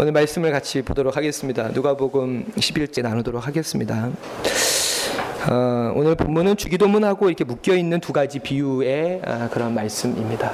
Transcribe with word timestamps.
오늘 0.00 0.12
말씀을 0.12 0.52
같이 0.52 0.82
보도록 0.82 1.16
하겠습니다. 1.16 1.68
누가복음 1.68 2.52
11째 2.56 3.02
나누도록 3.02 3.44
하겠습니다. 3.46 4.10
어, 5.50 5.92
오늘 5.96 6.14
본문은 6.14 6.56
주기도문하고 6.56 7.28
이렇게 7.28 7.42
묶여 7.42 7.74
있는 7.74 7.98
두 7.98 8.12
가지 8.12 8.38
비유의 8.38 9.22
아, 9.24 9.48
그런 9.48 9.74
말씀입니다. 9.74 10.52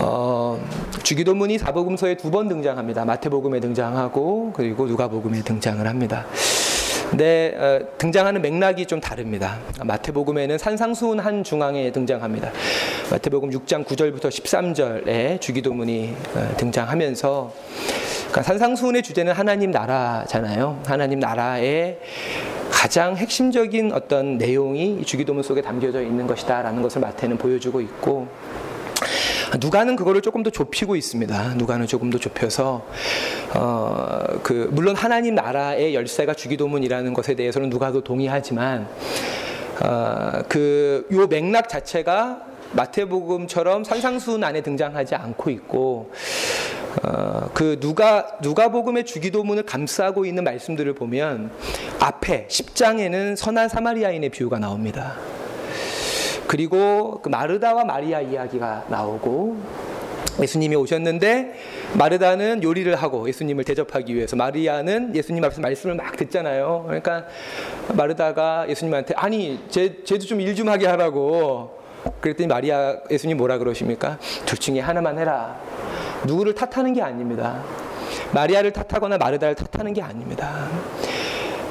어, 0.00 0.58
주기도문이 1.02 1.58
사복음서에 1.58 2.16
두 2.16 2.30
번 2.30 2.48
등장합니다. 2.48 3.04
마태복음에 3.04 3.60
등장하고 3.60 4.52
그리고 4.54 4.86
누가복음에 4.86 5.42
등장을 5.42 5.86
합니다. 5.86 6.24
근데 7.14 7.54
어, 7.56 7.96
등장하는 7.96 8.42
맥락이 8.42 8.86
좀 8.86 9.00
다릅니다. 9.00 9.60
마태복음에는 9.84 10.58
산상수훈 10.58 11.20
한 11.20 11.44
중앙에 11.44 11.92
등장합니다. 11.92 12.50
마태복음 13.08 13.50
6장 13.50 13.84
9절부터 13.84 14.22
13절에 14.22 15.40
주기도문이 15.40 16.12
어, 16.34 16.56
등장하면서 16.56 17.54
그러니까 18.16 18.42
산상수훈의 18.42 19.04
주제는 19.04 19.32
하나님 19.32 19.70
나라잖아요. 19.70 20.82
하나님 20.86 21.20
나라의 21.20 22.00
가장 22.72 23.16
핵심적인 23.16 23.92
어떤 23.92 24.36
내용이 24.36 25.04
주기도문 25.04 25.44
속에 25.44 25.62
담겨져 25.62 26.02
있는 26.02 26.26
것이다라는 26.26 26.82
것을 26.82 27.00
마태는 27.00 27.38
보여주고 27.38 27.80
있고 27.80 28.26
누가는 29.60 29.96
그거를 29.96 30.22
조금 30.22 30.42
더 30.42 30.50
좁히고 30.50 30.96
있습니다. 30.96 31.54
누가는 31.54 31.86
조금 31.86 32.10
더 32.10 32.18
좁혀서 32.18 32.86
어, 33.54 34.24
그 34.42 34.68
물론 34.72 34.96
하나님 34.96 35.34
나라의 35.34 35.94
열쇠가 35.94 36.34
주기도문이라는 36.34 37.14
것에 37.14 37.34
대해서는 37.34 37.70
누가도 37.70 38.02
동의하지만 38.02 38.88
어, 39.82 40.42
그요 40.48 41.26
맥락 41.28 41.68
자체가 41.68 42.54
마태복음처럼 42.72 43.84
산상수훈 43.84 44.42
안에 44.42 44.62
등장하지 44.62 45.14
않고 45.14 45.50
있고 45.50 46.10
어, 47.02 47.50
그 47.54 47.78
누가 47.80 48.26
누가복음의 48.40 49.04
주기도문을 49.04 49.64
감싸고 49.64 50.24
있는 50.24 50.44
말씀들을 50.44 50.94
보면 50.94 51.50
앞에 52.00 52.46
10장에는 52.48 53.36
선한 53.36 53.68
사마리아인의 53.68 54.30
비유가 54.30 54.58
나옵니다. 54.58 55.16
그리고 56.58 57.18
그 57.20 57.28
마르다와 57.30 57.84
마리아 57.84 58.20
이야기가 58.20 58.84
나오고 58.86 59.56
예수님이 60.40 60.76
오셨는데 60.76 61.52
마르다는 61.94 62.62
요리를 62.62 62.94
하고 62.94 63.28
예수님을 63.28 63.64
대접하기 63.64 64.14
위해서 64.14 64.36
마리아는 64.36 65.16
예수님 65.16 65.42
앞에서 65.42 65.60
말씀을 65.60 65.96
막 65.96 66.16
듣잖아요. 66.16 66.84
그러니까 66.86 67.24
마르다가 67.92 68.66
예수님한테 68.68 69.14
아니 69.16 69.64
제 69.68 70.04
쟤도 70.04 70.26
좀 70.26 70.40
일 70.42 70.54
좀 70.54 70.68
하게 70.68 70.86
하라고 70.86 71.76
그랬더니 72.20 72.46
마리아 72.46 72.98
예수님 73.10 73.36
뭐라 73.36 73.58
그러십니까? 73.58 74.20
둘 74.46 74.56
중에 74.56 74.78
하나만 74.78 75.18
해라. 75.18 75.58
누구를 76.24 76.54
탓하는 76.54 76.92
게 76.92 77.02
아닙니다. 77.02 77.64
마리아를 78.32 78.72
탓하거나 78.72 79.18
마르다를 79.18 79.56
탓하는 79.56 79.92
게 79.92 80.00
아닙니다. 80.02 80.68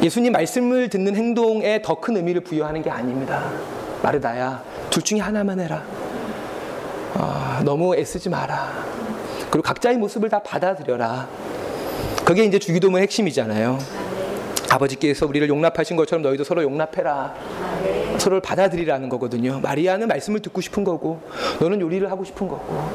예수님 0.03 0.33
말씀을 0.33 0.89
듣는 0.89 1.15
행동에 1.15 1.81
더 1.81 2.01
큰 2.01 2.17
의미를 2.17 2.41
부여하는 2.41 2.81
게 2.81 2.89
아닙니다. 2.89 3.49
마르다야, 4.03 4.61
둘 4.89 5.03
중에 5.03 5.19
하나만 5.19 5.59
해라. 5.59 5.83
어, 7.15 7.59
너무 7.63 7.95
애쓰지 7.95 8.29
마라. 8.29 8.83
그리고 9.49 9.61
각자의 9.61 9.97
모습을 9.97 10.29
다 10.29 10.39
받아들여라. 10.39 11.27
그게 12.25 12.43
이제 12.43 12.57
주기도문 12.57 13.01
핵심이잖아요. 13.01 13.77
아버지께서 14.69 15.27
우리를 15.27 15.47
용납하신 15.47 15.95
것처럼 15.95 16.23
너희도 16.23 16.43
서로 16.43 16.63
용납해라. 16.63 17.33
서로를 18.17 18.41
받아들이라는 18.41 19.09
거거든요. 19.09 19.59
마리아는 19.61 20.07
말씀을 20.07 20.39
듣고 20.39 20.61
싶은 20.61 20.83
거고, 20.83 21.21
너는 21.59 21.81
요리를 21.81 22.09
하고 22.09 22.23
싶은 22.23 22.47
거고, 22.47 22.89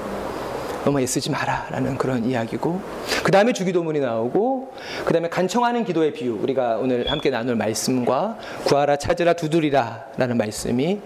너무 0.88 1.02
애쓰지 1.02 1.30
마라 1.30 1.66
라는 1.70 1.98
그런 1.98 2.24
이야기고, 2.24 2.80
그 3.22 3.30
다음에 3.30 3.52
주기도문이 3.52 4.00
나오고, 4.00 4.72
그 5.04 5.12
다음에 5.12 5.28
간청하는 5.28 5.84
기도의 5.84 6.14
비유, 6.14 6.38
우리가 6.40 6.78
오늘 6.78 7.10
함께 7.10 7.28
나눌 7.28 7.56
말씀과 7.56 8.38
구하라, 8.64 8.96
찾으라, 8.96 9.34
두드리라 9.34 10.06
라는 10.16 10.38
말씀이 10.38 10.98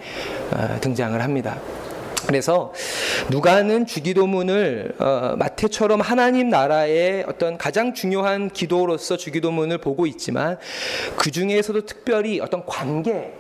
어, 0.53 0.81
등장을 0.81 1.21
합니다. 1.21 1.59
그래서 2.29 2.73
누가는 3.29 3.85
주기도문을 3.85 4.95
어, 5.01 5.35
마태처럼 5.37 6.01
하나님 6.01 6.49
나라의 6.49 7.25
어떤 7.27 7.59
가장 7.59 7.93
중요한 7.93 8.51
기도로서 8.51 9.17
주기도문을 9.17 9.79
보고 9.79 10.07
있지만 10.07 10.59
그 11.17 11.33
중에서도 11.33 11.87
특별히 11.87 12.39
어떤 12.39 12.65
관계 12.67 13.33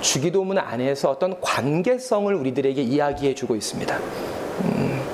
주기도문 0.00 0.56
안에서 0.56 1.10
어떤 1.10 1.38
관계성을 1.42 2.32
우리들에게 2.32 2.80
이야기해 2.80 3.34
주고 3.34 3.54
있습니다. 3.54 3.98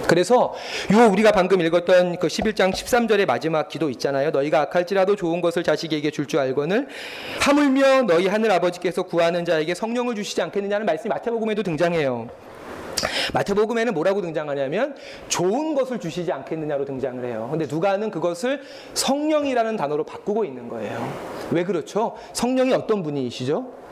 음, 0.04 0.08
그래서 0.08 0.54
요 0.92 1.10
우리가 1.10 1.32
방금 1.32 1.60
읽었던 1.60 2.16
그 2.18 2.26
11장 2.26 2.72
13절의 2.72 3.26
마지막 3.26 3.68
기도 3.68 3.90
있잖아요. 3.90 4.30
너희가 4.30 4.60
악할지라도 4.60 5.16
좋은 5.16 5.40
것을 5.40 5.62
자식에게 5.62 6.10
줄 6.10 6.24
줄 6.24 6.40
알거늘 6.40 6.88
하물며 7.40 8.02
너희 8.04 8.28
하늘 8.28 8.50
아버지께서 8.50 9.02
구하는 9.02 9.44
자에게 9.44 9.74
성령을 9.74 10.14
주시지 10.14 10.40
않겠느냐는 10.40 10.86
말씀이 10.86 11.10
마태복음에도 11.10 11.62
등장해요. 11.62 12.28
마태복음에는 13.34 13.92
뭐라고 13.92 14.22
등장하냐면 14.22 14.96
좋은 15.28 15.74
것을 15.74 16.00
주시지 16.00 16.32
않겠느냐로 16.32 16.86
등장을 16.86 17.22
해요. 17.26 17.48
근데 17.50 17.66
누가는 17.66 18.10
그것을 18.10 18.62
성령이라는 18.94 19.76
단어로 19.76 20.04
바꾸고 20.04 20.46
있는 20.46 20.70
거예요. 20.70 21.12
왜 21.50 21.64
그렇죠? 21.64 22.16
성령이 22.32 22.72
어떤 22.72 23.02
분이시죠? 23.02 23.83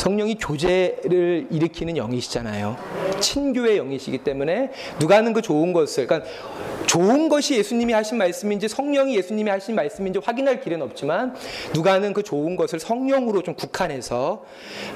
성령이 0.00 0.36
교제를 0.36 1.48
일으키는 1.50 1.98
영이시잖아요. 1.98 2.74
친교의 3.20 3.76
영이시기 3.76 4.18
때문에 4.18 4.70
누가는 4.98 5.30
그 5.34 5.42
좋은 5.42 5.74
것을, 5.74 6.06
그러니까 6.06 6.26
좋은 6.86 7.28
것이 7.28 7.56
예수님이 7.56 7.92
하신 7.92 8.16
말씀인지 8.16 8.66
성령이 8.66 9.14
예수님이 9.16 9.50
하신 9.50 9.74
말씀인지 9.74 10.20
확인할 10.24 10.62
길은 10.62 10.80
없지만 10.80 11.36
누가는 11.74 12.14
그 12.14 12.22
좋은 12.22 12.56
것을 12.56 12.80
성령으로 12.80 13.42
좀 13.42 13.54
국한해서 13.54 14.42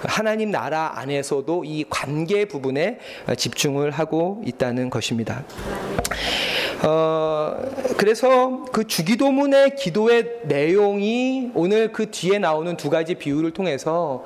하나님 0.01 0.51
나라 0.51 0.93
안에서도 0.97 1.65
이 1.67 1.85
관계 1.91 2.47
부분에 2.47 2.99
집중을 3.37 3.91
하고 3.91 4.43
있다는 4.47 4.89
것입니다. 4.89 5.45
어, 6.87 7.57
그래서 7.97 8.65
그 8.71 8.87
주기도문의 8.87 9.75
기도의 9.77 10.41
내용이 10.45 11.51
오늘 11.55 11.93
그 11.93 12.11
뒤에 12.11 12.39
나오는 12.39 12.77
두 12.77 12.91
가지 12.91 13.15
비유를 13.15 13.53
통해서 13.53 14.25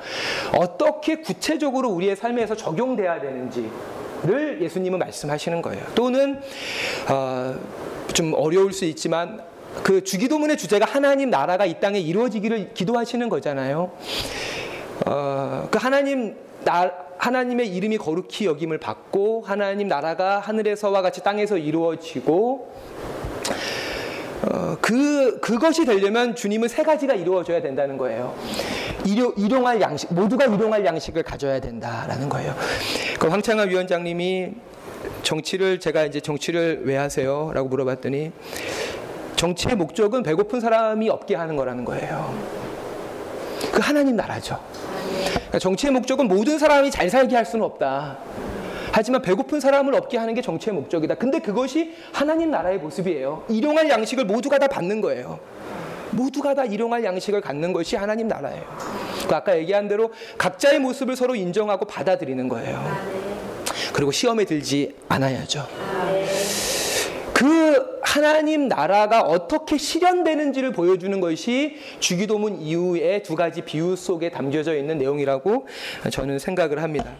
어떻게 0.56 1.16
구체적으로 1.16 1.90
우리의 1.90 2.16
삶에서 2.16 2.56
적용돼야 2.56 3.20
되는지를 3.20 4.58
예수님은 4.60 4.98
말씀하시는 4.98 5.62
거예요. 5.62 5.84
또는 5.94 6.40
어, 7.08 7.54
좀 8.12 8.34
어려울 8.34 8.72
수 8.72 8.84
있지만 8.86 9.40
그 9.84 10.02
주기도문의 10.02 10.56
주제가 10.56 10.84
하나님 10.84 11.30
나라가 11.30 11.64
이 11.64 11.78
땅에 11.78 12.00
이루어지기를 12.00 12.74
기도하시는 12.74 13.28
거잖아요. 13.28 13.92
어, 15.06 15.68
그 15.70 15.78
하나님 15.80 16.34
나, 16.64 16.90
하나님의 17.18 17.68
이름이 17.74 17.98
거룩히 17.98 18.46
여김을 18.46 18.78
받고 18.78 19.42
하나님 19.46 19.88
나라가 19.88 20.38
하늘에서와 20.38 21.02
같이 21.02 21.22
땅에서 21.22 21.58
이루어지고 21.58 22.72
어, 24.42 24.76
그 24.80 25.40
그것이 25.40 25.84
되려면 25.84 26.36
주님은 26.36 26.68
세 26.68 26.84
가지가 26.84 27.14
이루어져야 27.14 27.60
된다는 27.60 27.98
거예요. 27.98 28.34
일용, 29.04 29.32
일용할 29.36 29.80
양식 29.80 30.12
모두가 30.14 30.44
일용할 30.44 30.84
양식을 30.84 31.24
가져야 31.24 31.60
된다라는 31.60 32.28
거예요. 32.28 32.54
그 33.18 33.26
황창한 33.26 33.68
위원장님이 33.68 34.52
정치를 35.22 35.80
제가 35.80 36.04
이제 36.04 36.20
정치를 36.20 36.82
왜 36.84 36.96
하세요?라고 36.96 37.68
물어봤더니 37.68 38.32
정치의 39.36 39.76
목적은 39.76 40.22
배고픈 40.22 40.60
사람이 40.60 41.08
없게 41.08 41.34
하는 41.34 41.56
거라는 41.56 41.84
거예요. 41.84 42.34
그 43.72 43.80
하나님 43.80 44.16
나라죠. 44.16 44.60
그러니까 45.34 45.58
정치의 45.58 45.92
목적은 45.92 46.28
모든 46.28 46.58
사람이 46.58 46.90
잘 46.90 47.08
살게 47.10 47.34
할 47.36 47.44
수는 47.44 47.64
없다. 47.64 48.18
하지만 48.92 49.22
배고픈 49.22 49.60
사람을 49.60 49.94
얻게 49.94 50.18
하는 50.18 50.34
게 50.34 50.42
정치의 50.42 50.74
목적이다. 50.74 51.14
근데 51.16 51.38
그것이 51.40 51.94
하나님 52.12 52.50
나라의 52.50 52.78
모습이에요. 52.78 53.44
일용할 53.48 53.88
양식을 53.88 54.24
모두가 54.24 54.58
다 54.58 54.66
받는 54.66 55.00
거예요. 55.00 55.38
모두가 56.10 56.54
다 56.54 56.64
일용할 56.64 57.04
양식을 57.04 57.40
갖는 57.40 57.72
것이 57.72 57.96
하나님 57.96 58.28
나라예요. 58.28 58.64
그 59.28 59.34
아까 59.34 59.56
얘기한 59.58 59.88
대로 59.88 60.10
각자의 60.38 60.78
모습을 60.78 61.16
서로 61.16 61.34
인정하고 61.34 61.84
받아들이는 61.84 62.48
거예요. 62.48 62.82
그리고 63.92 64.10
시험에 64.10 64.44
들지 64.44 64.94
않아야죠. 65.08 65.66
그 67.38 68.00
하나님 68.02 68.66
나라가 68.66 69.20
어떻게 69.20 69.78
실현되는지를 69.78 70.72
보여주는 70.72 71.20
것이 71.20 71.76
주기도문 72.00 72.60
이후의 72.60 73.22
두 73.22 73.36
가지 73.36 73.62
비유 73.62 73.94
속에 73.94 74.30
담겨져 74.30 74.74
있는 74.74 74.98
내용이라고 74.98 75.68
저는 76.10 76.40
생각을 76.40 76.82
합니다. 76.82 77.12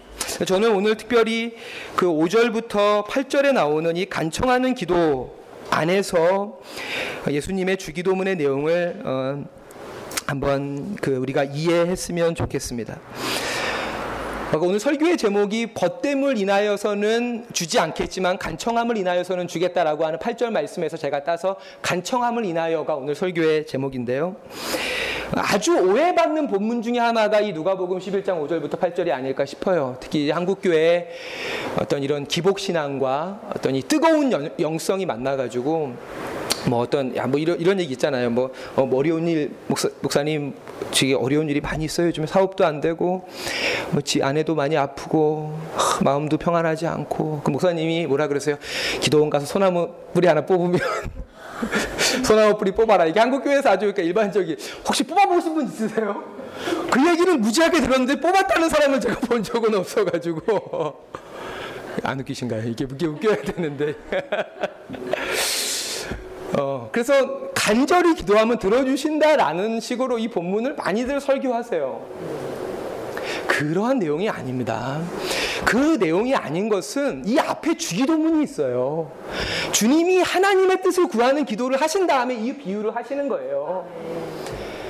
저는 0.44 0.74
오늘 0.74 0.96
특별히 0.96 1.54
그 1.94 2.06
5절부터 2.06 3.06
8절에 3.06 3.52
나오는 3.52 3.96
이 3.96 4.06
간청하는 4.06 4.74
기도 4.74 5.36
안에서 5.70 6.58
예수님의 7.30 7.76
주기도문의 7.76 8.34
내용을 8.34 9.00
어 9.04 9.44
한번 10.26 10.96
그 10.96 11.14
우리가 11.14 11.44
이해했으면 11.44 12.34
좋겠습니다. 12.34 12.98
그러니까 14.48 14.66
오늘 14.66 14.80
설교의 14.80 15.18
제목이 15.18 15.74
벗됨을 15.74 16.38
인하여서는 16.38 17.48
주지 17.52 17.78
않겠지만 17.78 18.38
간청함을 18.38 18.96
인하여서는 18.96 19.46
주겠다라고 19.46 20.06
하는 20.06 20.18
8절 20.18 20.50
말씀에서 20.52 20.96
제가 20.96 21.22
따서 21.22 21.56
간청함을 21.82 22.46
인하여가 22.46 22.94
오늘 22.94 23.14
설교의 23.14 23.66
제목인데요. 23.66 24.36
아주 25.34 25.78
오해받는 25.78 26.46
본문 26.46 26.80
중에 26.80 26.98
하나가 26.98 27.40
이 27.40 27.52
누가복음 27.52 27.98
11장 27.98 28.42
5절부터 28.48 28.80
8절이 28.80 29.10
아닐까 29.10 29.44
싶어요. 29.44 29.98
특히 30.00 30.30
한국 30.30 30.62
교회의 30.62 31.08
어떤 31.78 32.02
이런 32.02 32.26
기복 32.26 32.58
신앙과 32.58 33.40
어떤 33.54 33.74
이 33.74 33.82
뜨거운 33.82 34.32
영성이 34.58 35.04
만나 35.04 35.36
가지고 35.36 35.92
뭐 36.68 36.80
어떤 36.80 37.16
야 37.16 37.26
뭐 37.26 37.38
이런 37.38 37.58
이런 37.60 37.78
얘기 37.80 37.92
있잖아요. 37.92 38.30
뭐, 38.30 38.50
어, 38.76 38.84
뭐 38.86 38.98
어려운 39.00 39.26
일 39.26 39.50
목사, 39.66 39.88
목사님 40.00 40.54
지금 40.92 41.22
어려운 41.22 41.48
일이 41.48 41.60
많이 41.60 41.84
있어요. 41.84 42.08
요즘에 42.08 42.26
사업도 42.26 42.64
안 42.64 42.80
되고 42.80 43.28
뭐지 43.90 44.22
아내도 44.22 44.54
많이 44.54 44.76
아프고 44.76 45.58
하, 45.74 46.02
마음도 46.04 46.36
평안하지 46.38 46.86
않고 46.86 47.42
그 47.44 47.50
목사님이 47.50 48.06
뭐라 48.06 48.28
그러세요? 48.28 48.56
기도원 49.00 49.30
가서 49.30 49.46
소나무 49.46 49.92
뿌리 50.14 50.26
하나 50.26 50.44
뽑으면 50.46 50.78
소나무 52.24 52.56
뿌리 52.56 52.72
뽑아라. 52.72 53.06
이게 53.06 53.20
한국 53.20 53.44
교회에서 53.44 53.70
아주 53.70 53.80
그러니까 53.80 54.02
일반적인 54.02 54.56
혹시 54.86 55.04
뽑아보신 55.04 55.54
분 55.54 55.66
있으세요? 55.66 56.22
그 56.90 57.08
얘기는 57.08 57.40
무지하게 57.40 57.80
들었는데 57.80 58.20
뽑았다는 58.20 58.68
사람을 58.68 59.00
제가 59.00 59.20
본 59.20 59.42
적은 59.42 59.74
없어가지고 59.74 60.94
안 62.04 62.20
웃기신가요? 62.20 62.68
이게 62.68 62.84
웃겨 62.84 63.08
웃겨야 63.08 63.36
되는데. 63.42 63.94
어, 66.58 66.88
그래서 66.90 67.50
간절히 67.54 68.14
기도하면 68.14 68.58
들어주신다라는 68.58 69.80
식으로 69.80 70.18
이 70.18 70.28
본문을 70.28 70.74
많이들 70.74 71.20
설교하세요. 71.20 72.48
그러한 73.46 73.98
내용이 73.98 74.28
아닙니다. 74.28 75.00
그 75.64 75.96
내용이 75.98 76.34
아닌 76.34 76.68
것은 76.68 77.22
이 77.26 77.38
앞에 77.38 77.76
주기도문이 77.76 78.42
있어요. 78.44 79.10
주님이 79.72 80.20
하나님의 80.20 80.82
뜻을 80.82 81.08
구하는 81.08 81.44
기도를 81.44 81.80
하신 81.80 82.06
다음에 82.06 82.34
이 82.34 82.56
비유를 82.56 82.94
하시는 82.94 83.28
거예요. 83.28 83.86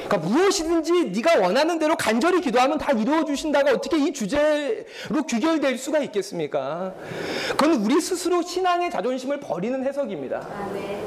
그러니까 0.09 0.29
무엇이든지 0.29 1.11
네가 1.15 1.41
원하는 1.41 1.79
대로 1.79 1.95
간절히 1.95 2.41
기도하면 2.41 2.79
다 2.79 2.93
이루어 2.93 3.25
주신다가 3.25 3.73
어떻게 3.73 3.99
이 3.99 4.13
주제로 4.13 5.23
규결될 5.29 5.77
수가 5.77 5.99
있겠습니까? 5.99 6.95
그건 7.51 7.75
우리 7.85 8.01
스스로 8.01 8.43
신앙의 8.43 8.91
자존심을 8.91 9.41
버리는 9.41 9.85
해석입니다. 9.85 10.39
아, 10.39 10.71
네. 10.73 11.03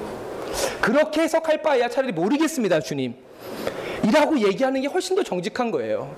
그렇게 0.81 1.21
해석할 1.21 1.62
바에야 1.62 1.89
차라리 1.89 2.12
모르겠습니다, 2.12 2.80
주님. 2.80 3.15
이라고 4.03 4.39
얘기하는 4.39 4.81
게 4.81 4.88
훨씬 4.88 5.15
더 5.15 5.24
정직한 5.24 5.69
거예요. 5.71 6.15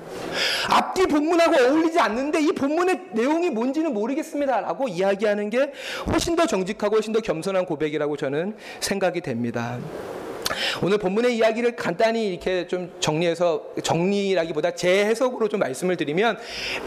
앞뒤 0.70 1.06
본문하고 1.06 1.56
어울리지 1.56 2.00
않는데 2.00 2.42
이 2.42 2.48
본문의 2.54 3.00
내용이 3.12 3.50
뭔지는 3.50 3.94
모르겠습니다. 3.94 4.62
라고 4.62 4.88
이야기하는 4.88 5.50
게 5.50 5.72
훨씬 6.12 6.36
더 6.36 6.46
정직하고 6.46 6.96
훨씬 6.96 7.12
더 7.12 7.20
겸손한 7.20 7.66
고백이라고 7.66 8.16
저는 8.16 8.56
생각이 8.80 9.22
됩니다. 9.22 9.80
오늘 10.82 10.98
본문의 10.98 11.36
이야기를 11.38 11.76
간단히 11.76 12.28
이렇게 12.28 12.68
좀 12.68 12.92
정리해서 13.00 13.64
정리라기보다 13.82 14.72
제 14.72 15.06
해석으로 15.06 15.48
좀 15.48 15.60
말씀을 15.60 15.98
드리면 15.98 16.38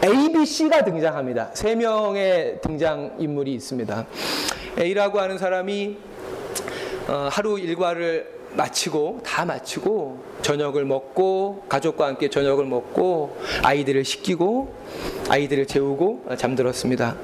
A, 0.03 0.31
B, 0.31 0.45
C가 0.45 0.83
등장합니다. 0.83 1.51
세 1.53 1.75
명의 1.75 2.59
등장 2.61 3.15
인물이 3.19 3.53
있습니다. 3.53 4.07
A라고 4.79 5.19
하는 5.19 5.37
사람이 5.37 5.97
어, 5.97 6.16
하루 7.07 7.59
일과를 7.59 8.37
마치고 8.53 9.21
다 9.23 9.45
마치고 9.45 10.23
저녁을 10.41 10.85
먹고 10.85 11.63
가족과 11.69 12.07
함께 12.07 12.29
저녁을 12.29 12.65
먹고 12.65 13.37
아이들을 13.63 14.03
씻기고 14.03 14.73
아이들을 15.29 15.67
재우고 15.67 16.25
잠들었습니다. 16.37 17.15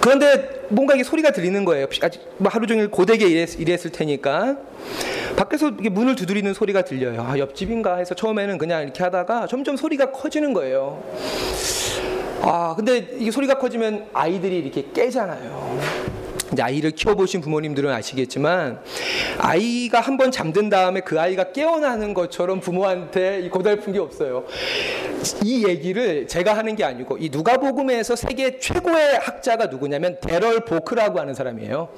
그런데 0.00 0.66
뭔가 0.68 0.94
이게 0.94 1.04
소리가 1.04 1.32
들리는 1.32 1.64
거예요. 1.64 1.86
아직 2.02 2.22
뭐 2.38 2.50
하루 2.50 2.66
종일 2.66 2.90
고되게 2.90 3.26
일했, 3.26 3.58
일했을 3.58 3.90
테니까 3.90 4.56
밖에서 5.36 5.70
이게 5.70 5.88
문을 5.88 6.14
두드리는 6.14 6.52
소리가 6.54 6.82
들려요. 6.82 7.26
아, 7.28 7.38
옆집인가 7.38 7.96
해서 7.96 8.14
처음에는 8.14 8.56
그냥 8.58 8.82
이렇게 8.82 9.02
하다가 9.02 9.46
점점 9.48 9.76
소리가 9.76 10.12
커지는 10.12 10.52
거예요. 10.52 11.02
아, 12.42 12.74
근데 12.76 13.08
이게 13.18 13.30
소리가 13.30 13.58
커지면 13.58 14.06
아이들이 14.12 14.58
이렇게 14.58 14.86
깨잖아요. 14.94 16.15
이제 16.56 16.62
아이를 16.62 16.92
키워보신 16.92 17.42
부모님들은 17.42 17.90
아시겠지만 17.92 18.80
아이가 19.38 20.00
한 20.00 20.16
번 20.16 20.30
잠든 20.30 20.70
다음에 20.70 21.00
그 21.00 21.20
아이가 21.20 21.52
깨어나는 21.52 22.14
것처럼 22.14 22.60
부모한테 22.60 23.46
고달픈 23.50 23.92
게 23.92 23.98
없어요. 23.98 24.44
이 25.44 25.66
얘기를 25.68 26.26
제가 26.26 26.56
하는 26.56 26.74
게 26.74 26.84
아니고 26.84 27.18
이 27.18 27.28
누가복음에서 27.28 28.16
세계 28.16 28.58
최고의 28.58 29.18
학자가 29.18 29.66
누구냐면 29.66 30.18
데럴 30.22 30.60
보크라고 30.60 31.20
하는 31.20 31.34
사람이에요. 31.34 31.90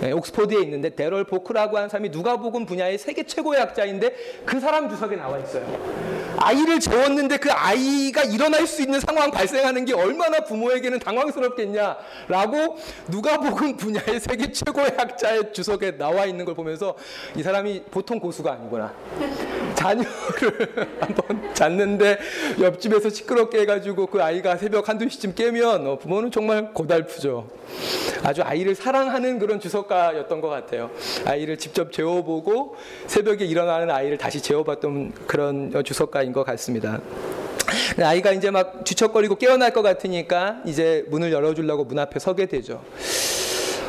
네, 0.00 0.12
옥스퍼드에 0.12 0.62
있는데 0.62 0.88
데럴 0.94 1.24
보크라고 1.24 1.76
하는 1.76 1.90
사람이 1.90 2.08
누가복음 2.08 2.64
분야의 2.64 2.96
세계 2.96 3.24
최고의 3.24 3.60
학자인데 3.60 4.14
그 4.46 4.58
사람 4.58 4.88
주석에 4.88 5.16
나와 5.16 5.38
있어요. 5.38 6.21
아이를 6.42 6.80
재웠는데 6.80 7.36
그 7.36 7.50
아이가 7.52 8.22
일어날 8.24 8.66
수 8.66 8.82
있는 8.82 8.98
상황 9.00 9.30
발생하는 9.30 9.84
게 9.84 9.94
얼마나 9.94 10.40
부모에게는 10.40 10.98
당황스럽겠냐라고 10.98 12.78
누가복음 13.08 13.76
분야의 13.76 14.20
세계 14.20 14.50
최고의 14.50 14.94
학자의 14.96 15.52
주석에 15.52 15.96
나와 15.96 16.26
있는 16.26 16.44
걸 16.44 16.54
보면서 16.54 16.94
이 17.36 17.42
사람이 17.42 17.84
보통 17.90 18.18
고수가 18.18 18.52
아니구나. 18.52 18.92
자녀를 19.74 20.98
한번 21.00 21.54
잤는데 21.54 22.18
옆집에서 22.60 23.10
시끄럽게 23.10 23.60
해가지고 23.60 24.06
그 24.06 24.22
아이가 24.22 24.56
새벽 24.56 24.88
한두 24.88 25.08
시쯤 25.08 25.34
깨면 25.34 25.86
어, 25.86 25.98
부모는 25.98 26.30
정말 26.30 26.72
고달프죠. 26.72 27.48
아주 28.22 28.42
아이를 28.42 28.74
사랑하는 28.74 29.38
그런 29.38 29.58
주석가였던 29.60 30.40
것 30.40 30.48
같아요. 30.48 30.90
아이를 31.24 31.56
직접 31.56 31.92
재워보고 31.92 32.76
새벽에 33.06 33.44
일어나는 33.44 33.90
아이를 33.90 34.18
다시 34.18 34.40
재워봤던 34.40 35.12
그런 35.26 35.72
주석가인 35.84 36.31
것 36.32 36.44
같습니다. 36.44 37.00
아이가 38.02 38.32
이제 38.32 38.50
막 38.50 38.84
뒤척거리고 38.84 39.36
깨어날 39.36 39.72
것 39.72 39.82
같으니까 39.82 40.58
이제 40.64 41.04
문을 41.08 41.32
열어주려고 41.32 41.84
문 41.84 41.98
앞에 41.98 42.18
서게 42.18 42.46
되죠. 42.46 42.82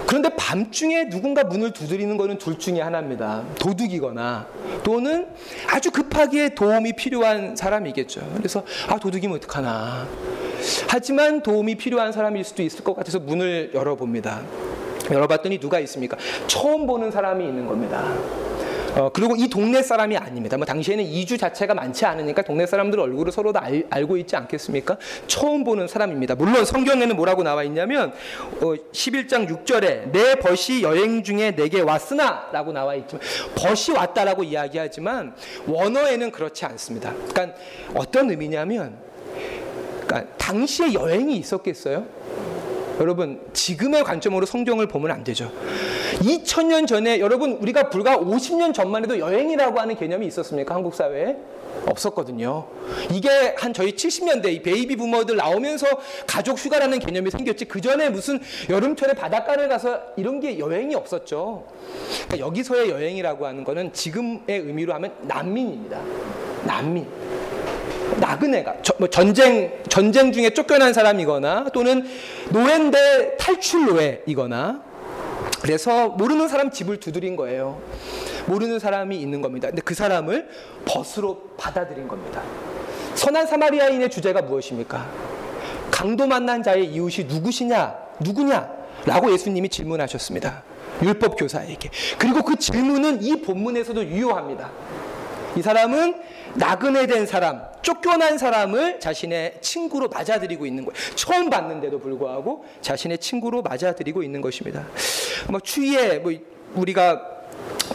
그런데 0.06 0.30
밤중에 0.36 1.10
누군가 1.10 1.44
문을 1.44 1.72
두드리는 1.72 2.16
것은 2.18 2.38
둘 2.38 2.60
중에 2.60 2.82
하나입니다. 2.82 3.44
도둑이거나 3.58 4.46
또는 4.84 5.28
아주 5.68 5.90
급하게 5.92 6.54
도움이 6.54 6.94
필요한 6.94 7.56
사람이겠죠. 7.56 8.22
그래서 8.38 8.64
아 8.88 9.00
도둑이면 9.00 9.38
어떡하나. 9.38 10.08
하지만 10.88 11.42
도움이 11.42 11.76
필요한 11.76 12.12
사람일 12.12 12.44
수도 12.44 12.62
있을 12.62 12.84
것 12.84 12.96
같아서 12.96 13.20
문을 13.20 13.72
열어봅니다. 13.74 14.42
열어봤더니 15.10 15.60
누가 15.60 15.80
있습니까? 15.80 16.18
처음 16.48 16.86
보는 16.86 17.10
사람이 17.10 17.44
있는 17.46 17.66
겁니다. 17.66 18.14
어, 18.96 19.10
그리고 19.12 19.36
이 19.36 19.48
동네 19.48 19.82
사람이 19.82 20.16
아닙니다. 20.18 20.56
뭐 20.58 20.66
당시에는 20.66 21.04
이주 21.04 21.38
자체가 21.38 21.74
많지 21.74 22.06
않으니까 22.06 22.44
동네 22.44 22.66
사람들 22.68 23.00
얼굴을 23.00 23.32
서로 23.32 23.52
다 23.52 23.62
알, 23.64 23.84
알고 23.90 24.18
있지 24.18 24.36
않겠습니까? 24.36 24.98
처음 25.26 25.64
보는 25.64 25.88
사람입니다. 25.88 26.36
물론 26.36 26.64
성경에는 26.64 27.16
뭐라고 27.16 27.42
나와 27.44 27.64
있냐면 27.64 28.14
어, 28.62 28.74
11장 28.92 29.48
6절에 29.48 30.12
내 30.12 30.36
벗이 30.36 30.84
여행 30.84 31.24
중에 31.24 31.56
내게 31.56 31.82
왔으나라고 31.82 32.72
나와 32.72 32.94
있지만 32.96 33.22
벗이 33.56 33.98
왔다라고 33.98 34.44
이야기하지만 34.44 35.34
원어에는 35.66 36.32
그렇지 36.32 36.66
않습니다. 36.66 37.14
그러니까 37.30 37.58
어떤 37.96 38.30
의미냐면 38.30 38.98
그러니까 40.06 40.36
당시에 40.38 40.94
여행이 40.94 41.36
있었겠어요? 41.38 42.06
여러분 43.00 43.42
지금의 43.54 44.04
관점으로 44.04 44.46
성경을 44.46 44.88
보면 44.88 45.10
안 45.10 45.24
되죠. 45.24 45.52
2000년 46.20 46.88
전에 46.88 47.20
여러분 47.20 47.54
우리가 47.54 47.90
불과 47.90 48.18
50년 48.18 48.74
전만 48.74 49.04
해도 49.04 49.18
여행이라고 49.20 49.80
하는 49.80 49.96
개념이 49.96 50.28
있었습니까? 50.28 50.76
한국 50.76 50.96
사회에? 50.96 51.38
없었거든요. 51.86 52.66
이게 53.12 53.56
한 53.58 53.74
저희 53.74 53.94
70년대 53.94 54.54
이 54.54 54.62
베이비 54.62 54.96
부모들 54.96 55.36
나오면서 55.36 55.88
가족 56.26 56.58
휴가라는 56.58 57.00
개념이 57.00 57.32
생겼지 57.32 57.66
그 57.66 57.82
전에 57.82 58.10
무슨 58.10 58.40
여름철에 58.70 59.14
바닷가를 59.14 59.68
가서 59.68 60.00
이런 60.16 60.40
게 60.40 60.60
여행이 60.60 60.96
없었죠. 60.96 61.66
그러니까 62.28 62.40
여기서의 62.40 62.90
여행이라고 62.90 63.46
하는 63.46 63.64
거는 63.64 63.92
지금의 63.92 64.44
의미로 64.48 64.94
하면 64.94 65.12
난민입니다. 65.22 66.00
난민. 66.66 67.08
나그네가 68.20 68.76
뭐 69.00 69.10
전쟁 69.10 69.72
전쟁 69.90 70.32
중에 70.32 70.52
쫓겨난 70.52 70.94
사람이거나 70.94 71.70
또는 71.74 72.06
노예인데 72.52 73.38
탈출 73.38 73.86
노예이거나 73.86 74.93
그래서 75.64 76.10
모르는 76.10 76.50
사람 76.50 76.72
집을 76.72 77.00
두드린 77.00 77.38
거예요. 77.38 77.82
모르는 78.48 78.80
사람이 78.80 79.16
있는 79.18 79.42
겁니다. 79.42 79.70
근데 79.70 79.82
그 79.82 79.94
사람을 79.94 80.50
벗으로 80.84 81.52
받아들인 81.58 82.10
겁니다. 82.10 82.44
선한 83.16 83.48
사마리아인의 83.48 84.12
주제가 84.12 84.42
무엇입니까? 84.42 85.10
강도 85.90 86.28
만난 86.28 86.64
자의 86.64 86.88
이웃이 86.88 87.28
누구시냐? 87.28 87.96
누구냐? 88.20 88.70
라고 89.06 89.32
예수님이 89.32 89.70
질문하셨습니다. 89.70 90.64
율법 91.02 91.38
교사에게. 91.38 91.90
그리고 92.18 92.42
그 92.42 92.58
질문은 92.58 93.24
이 93.24 93.42
본문에서도 93.42 94.04
유효합니다. 94.06 94.70
이 95.56 95.62
사람은 95.62 96.16
나그네 96.56 97.08
된 97.08 97.26
사람, 97.26 97.62
쫓겨난 97.82 98.38
사람을 98.38 99.00
자신의 99.00 99.56
친구로 99.62 100.10
맞아들이고 100.10 100.66
있는 100.66 100.86
거예요. 100.86 100.96
처음 101.16 101.50
봤는데도 101.50 102.00
불구하고 102.00 102.66
자신의 102.82 103.18
친구로 103.18 103.62
맞아들이고 103.62 104.24
있는 104.24 104.42
것입니다. 104.42 104.88
뭐 105.50 105.60
추위에 105.60 106.20
뭐 106.20 106.32
우리가 106.76 107.34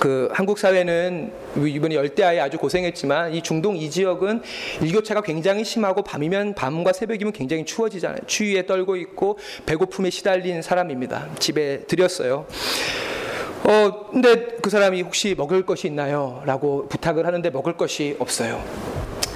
그 0.01 0.29
한국 0.33 0.59
사회는 0.59 1.33
이번에 1.57 1.95
열대야에 1.97 2.41
아주 2.41 2.59
고생했지만 2.59 3.35
이 3.35 3.43
중동 3.43 3.77
이 3.77 3.91
지역은 3.91 4.43
일교차가 4.83 5.23
굉장히 5.23 5.65
심하고 5.65 6.03
밤이면 6.03 6.55
밤과 6.55 6.93
새벽이면 6.93 7.33
굉장히 7.33 7.65
추워지잖아요. 7.65 8.21
추위에 8.27 8.67
떨고 8.67 8.97
있고 8.97 9.39
배고픔에 9.67 10.11
시달린 10.11 10.63
사람입니다. 10.63 11.29
집에 11.39 11.81
들였어요. 11.87 12.47
어, 13.65 14.07
근데 14.11 14.57
그 14.63 14.71
사람이 14.71 15.03
혹시 15.03 15.35
먹을 15.37 15.67
것이 15.67 15.89
있나요? 15.89 16.43
라고 16.45 16.87
부탁을 16.89 17.27
하는데 17.27 17.51
먹을 17.51 17.77
것이 17.77 18.17
없어요. 18.19 18.63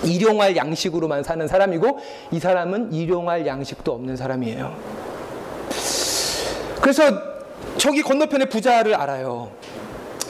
일용할 0.04 0.56
양식으로만 0.56 1.22
사는 1.22 1.46
사람이고 1.46 1.98
이 2.32 2.38
사람은 2.38 2.92
일용할 2.92 3.46
양식도 3.46 3.92
없는 3.92 4.16
사람이에요. 4.16 4.74
그래서 6.80 7.02
저기 7.76 8.02
건너편에 8.02 8.46
부자를 8.46 8.94
알아요. 8.94 9.52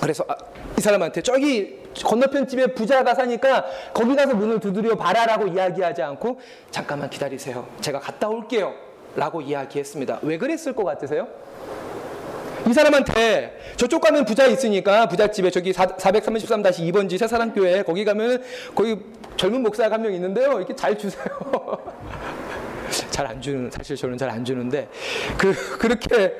그래서 0.01 0.25
아, 0.29 0.37
이 0.77 0.81
사람한테 0.81 1.23
저기 1.23 1.81
건너편 2.05 2.49
집에 2.49 2.67
부자가 2.69 3.15
사니까 3.15 3.65
거기 3.93 4.17
가서 4.17 4.35
문을 4.35 4.61
두드려 4.61 4.97
봐라라고 4.97 5.49
이야기하지 5.49 6.03
않고 6.03 6.41
잠깐만 6.71 7.09
기다리세요. 7.11 7.67
제가 7.81 8.01
갔다 8.01 8.29
올게요. 8.29 8.75
라고 9.15 9.43
이야기했습니다. 9.43 10.21
왜 10.23 10.39
그랬을 10.39 10.75
것 10.75 10.85
같으세요? 10.85 11.29
이 12.69 12.73
사람한테 12.73 13.59
저쪽 13.76 14.00
가면 14.02 14.25
부자 14.25 14.47
있으니까 14.47 15.07
부잣집에 15.09 15.50
저기 15.50 15.73
433-2번지 15.73 17.19
새사랑교회 17.19 17.83
거기 17.83 18.04
가면 18.04 18.42
거기 18.75 18.97
젊은 19.37 19.62
목사가 19.62 19.95
한 19.95 20.02
명 20.02 20.12
있는데요. 20.14 20.59
이렇게 20.59 20.75
잘 20.75 20.97
주세요. 20.97 21.25
잘 23.11 23.26
안 23.26 23.40
주는 23.40 23.71
사실 23.71 23.97
저는 23.97 24.19
잘 24.19 24.28
안 24.31 24.45
주는데 24.45 24.88
그 25.38 25.54
그렇게 25.78 26.35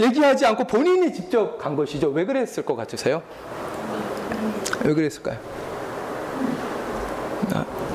얘기하지 0.00 0.44
않고 0.46 0.64
본인이 0.64 1.12
직접 1.12 1.56
간 1.58 1.76
것이죠. 1.76 2.08
왜 2.08 2.24
그랬을 2.24 2.64
것 2.64 2.74
같으세요? 2.76 3.22
왜 4.84 4.92
그랬을까요? 4.94 5.38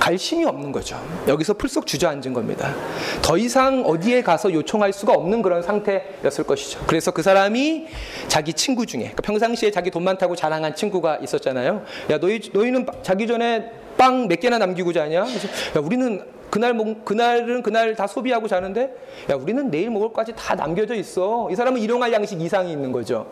아, 0.09 0.11
갈 0.11 0.15
힘이 0.15 0.45
없는 0.45 0.71
거죠. 0.71 0.99
여기서 1.27 1.53
풀썩 1.53 1.85
주저앉은 1.85 2.33
겁니다. 2.33 2.73
더 3.21 3.37
이상 3.37 3.83
어디에 3.85 4.23
가서 4.23 4.51
요청할 4.51 4.91
수가 4.91 5.13
없는 5.13 5.43
그런 5.43 5.61
상태였을 5.61 6.45
것이죠. 6.45 6.79
그래서 6.87 7.11
그 7.11 7.21
사람이 7.21 7.85
자기 8.27 8.53
친구 8.53 8.87
중에 8.87 9.01
그러니까 9.01 9.21
평상시에 9.21 9.69
자기 9.69 9.91
돈 9.91 10.03
많다고 10.03 10.35
자랑한 10.35 10.73
친구가 10.73 11.17
있었잖아요. 11.17 11.83
야 12.09 12.17
너희 12.17 12.41
너희는 12.51 12.87
자기 13.03 13.27
전에 13.27 13.71
빵 13.97 14.27
몇 14.27 14.39
개나 14.39 14.57
남기고 14.57 14.93
자냐? 14.93 15.19
야 15.19 15.79
우리는 15.83 16.23
그날 16.49 16.73
먹, 16.73 17.05
그날은 17.05 17.61
그날 17.61 17.95
다 17.95 18.07
소비하고 18.07 18.47
자는데 18.47 18.91
야 19.29 19.35
우리는 19.35 19.69
내일 19.69 19.91
먹을 19.91 20.11
까지 20.11 20.33
다 20.35 20.55
남겨져 20.55 20.95
있어. 20.95 21.49
이 21.51 21.55
사람은 21.55 21.79
일용할 21.79 22.11
양식 22.11 22.41
이상이 22.41 22.71
있는 22.71 22.91
거죠. 22.91 23.27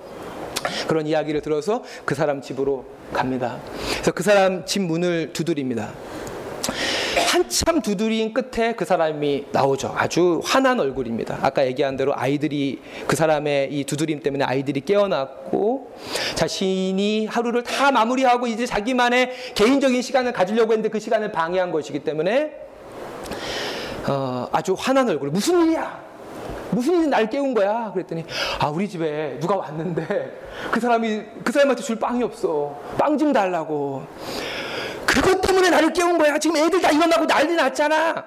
그런 0.87 1.07
이야기를 1.07 1.41
들어서 1.41 1.83
그 2.05 2.13
사람 2.13 2.41
집으로 2.41 2.85
갑니다. 3.13 3.57
그래서 3.93 4.11
그 4.11 4.21
사람 4.21 4.65
집 4.65 4.81
문을 4.81 5.33
두드립니다. 5.33 5.93
한참 7.37 7.81
두드린 7.83 8.33
끝에 8.33 8.73
그 8.73 8.83
사람이 8.83 9.45
나오죠. 9.51 9.93
아주 9.95 10.41
화난 10.43 10.79
얼굴입니다. 10.79 11.37
아까 11.43 11.67
얘기한 11.67 11.95
대로 11.95 12.13
아이들이 12.15 12.81
그 13.05 13.15
사람의 13.15 13.71
이 13.71 13.83
두드림 13.83 14.21
때문에 14.21 14.43
아이들이 14.43 14.81
깨어났고 14.81 15.91
자신이 16.33 17.27
하루를 17.27 17.61
다 17.61 17.91
마무리하고 17.91 18.47
이제 18.47 18.65
자기만의 18.65 19.33
개인적인 19.53 20.01
시간을 20.01 20.33
가지려고 20.33 20.71
했는데 20.73 20.89
그 20.89 20.99
시간을 20.99 21.31
방해한 21.31 21.71
것이기 21.71 21.99
때문에 21.99 22.53
어, 24.07 24.47
아주 24.51 24.75
화난 24.75 25.07
얼굴. 25.07 25.29
무슨 25.29 25.63
일이야? 25.67 26.07
무슨 26.71 27.01
일이 27.01 27.07
날 27.07 27.29
깨운 27.29 27.53
거야? 27.53 27.91
그랬더니 27.93 28.25
아 28.57 28.67
우리 28.69 28.89
집에 28.89 29.37
누가 29.39 29.57
왔는데 29.57 30.31
그 30.71 30.79
사람이 30.79 31.21
그 31.43 31.51
사람한테 31.51 31.83
줄 31.83 31.97
빵이 31.99 32.23
없어. 32.23 32.75
빵 32.97 33.15
좀 33.15 33.31
달라고. 33.31 34.01
그것 35.21 35.41
때문에 35.41 35.69
나를 35.69 35.93
깨운 35.93 36.17
거야. 36.17 36.37
지금 36.37 36.57
애들 36.57 36.81
다 36.81 36.89
일어나고 36.91 37.25
난리 37.25 37.55
났잖아. 37.55 38.23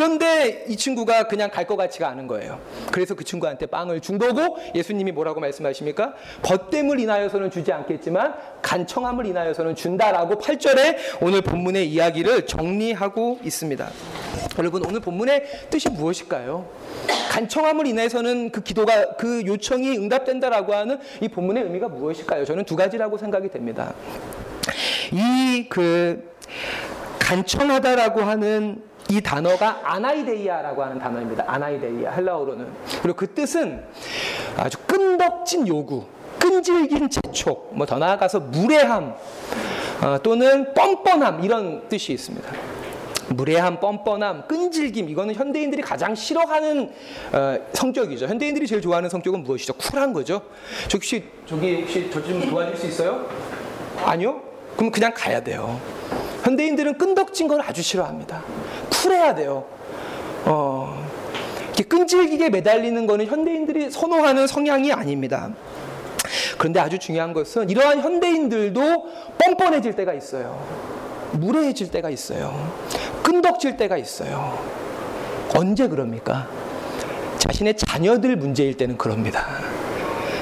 그런데 0.00 0.64
이 0.66 0.76
친구가 0.76 1.24
그냥 1.24 1.50
갈 1.50 1.66
것 1.66 1.76
같지가 1.76 2.08
않은 2.08 2.26
거예요. 2.26 2.58
그래서 2.90 3.14
그 3.14 3.22
친구한테 3.22 3.66
빵을 3.66 4.00
준 4.00 4.18
거고 4.18 4.56
예수님이 4.74 5.12
뭐라고 5.12 5.40
말씀하십니까? 5.40 6.14
벗됨을 6.40 6.98
인하여서는 6.98 7.50
주지 7.50 7.70
않겠지만 7.70 8.34
간청함을 8.62 9.26
인하여서는 9.26 9.74
준다라고 9.74 10.36
8절에 10.36 10.96
오늘 11.20 11.42
본문의 11.42 11.86
이야기를 11.90 12.46
정리하고 12.46 13.40
있습니다. 13.44 13.90
여러분 14.58 14.84
오늘 14.86 15.00
본문의 15.00 15.44
뜻이 15.68 15.90
무엇일까요? 15.90 16.66
간청함을 17.30 17.86
인해서는 17.86 18.52
그 18.52 18.62
기도가 18.62 19.16
그 19.16 19.44
요청이 19.44 19.98
응답된다라고 19.98 20.74
하는 20.74 20.98
이 21.20 21.28
본문의 21.28 21.64
의미가 21.64 21.88
무엇일까요? 21.88 22.46
저는 22.46 22.64
두 22.64 22.74
가지라고 22.74 23.18
생각이 23.18 23.50
됩니다. 23.50 23.92
이 25.12 25.68
그 25.68 26.30
간청하다라고 27.20 28.22
하는 28.22 28.89
이 29.10 29.20
단어가 29.20 29.80
아나이데이아라고 29.82 30.82
하는 30.82 30.98
단어입니다. 30.98 31.44
아나이데이아 31.46 32.12
헬라어로는 32.12 32.66
그리고 33.02 33.16
그 33.16 33.26
뜻은 33.34 33.82
아주 34.56 34.78
끈덕진 34.86 35.66
요구, 35.68 36.04
끈질긴 36.38 37.08
재촉, 37.10 37.70
뭐 37.74 37.86
더 37.86 37.98
나아가서 37.98 38.40
무례함 38.40 39.14
어, 40.02 40.18
또는 40.22 40.72
뻔뻔함 40.74 41.42
이런 41.44 41.88
뜻이 41.88 42.12
있습니다. 42.12 42.48
무례함, 43.30 43.78
뻔뻔함, 43.80 44.46
끈질김 44.48 45.08
이거는 45.08 45.34
현대인들이 45.34 45.82
가장 45.82 46.14
싫어하는 46.14 46.90
어, 47.32 47.58
성격이죠. 47.72 48.26
현대인들이 48.26 48.66
제일 48.66 48.80
좋아하는 48.80 49.08
성격은 49.08 49.42
무엇이죠? 49.44 49.72
쿨한 49.74 50.12
거죠. 50.12 50.42
저 50.88 50.96
혹시 50.96 51.24
저기 51.46 51.80
혹시 51.82 52.10
저 52.10 52.22
좀 52.22 52.48
도와줄 52.48 52.76
수 52.76 52.86
있어요? 52.86 53.26
아니요? 54.04 54.40
그럼 54.76 54.90
그냥 54.90 55.12
가야 55.14 55.42
돼요. 55.42 55.78
현대인들은 56.42 56.98
끈덕진 56.98 57.48
걸 57.48 57.60
아주 57.60 57.82
싫어합니다. 57.82 58.42
쿨해야 58.90 59.34
돼요. 59.34 59.64
어, 60.44 61.06
이렇게 61.66 61.84
끈질기게 61.84 62.50
매달리는 62.50 63.06
거는 63.06 63.26
현대인들이 63.26 63.90
선호하는 63.90 64.46
성향이 64.46 64.92
아닙니다. 64.92 65.50
그런데 66.58 66.80
아주 66.80 66.98
중요한 66.98 67.32
것은 67.32 67.70
이러한 67.70 68.00
현대인들도 68.00 69.06
뻔뻔해질 69.38 69.96
때가 69.96 70.12
있어요. 70.14 70.60
무례해질 71.32 71.90
때가 71.90 72.10
있어요. 72.10 72.72
끈덕질 73.22 73.76
때가 73.76 73.96
있어요. 73.96 74.58
언제 75.56 75.88
그럽니까? 75.88 76.48
자신의 77.38 77.76
자녀들 77.76 78.36
문제일 78.36 78.76
때는 78.76 78.98
그럽니다. 78.98 79.46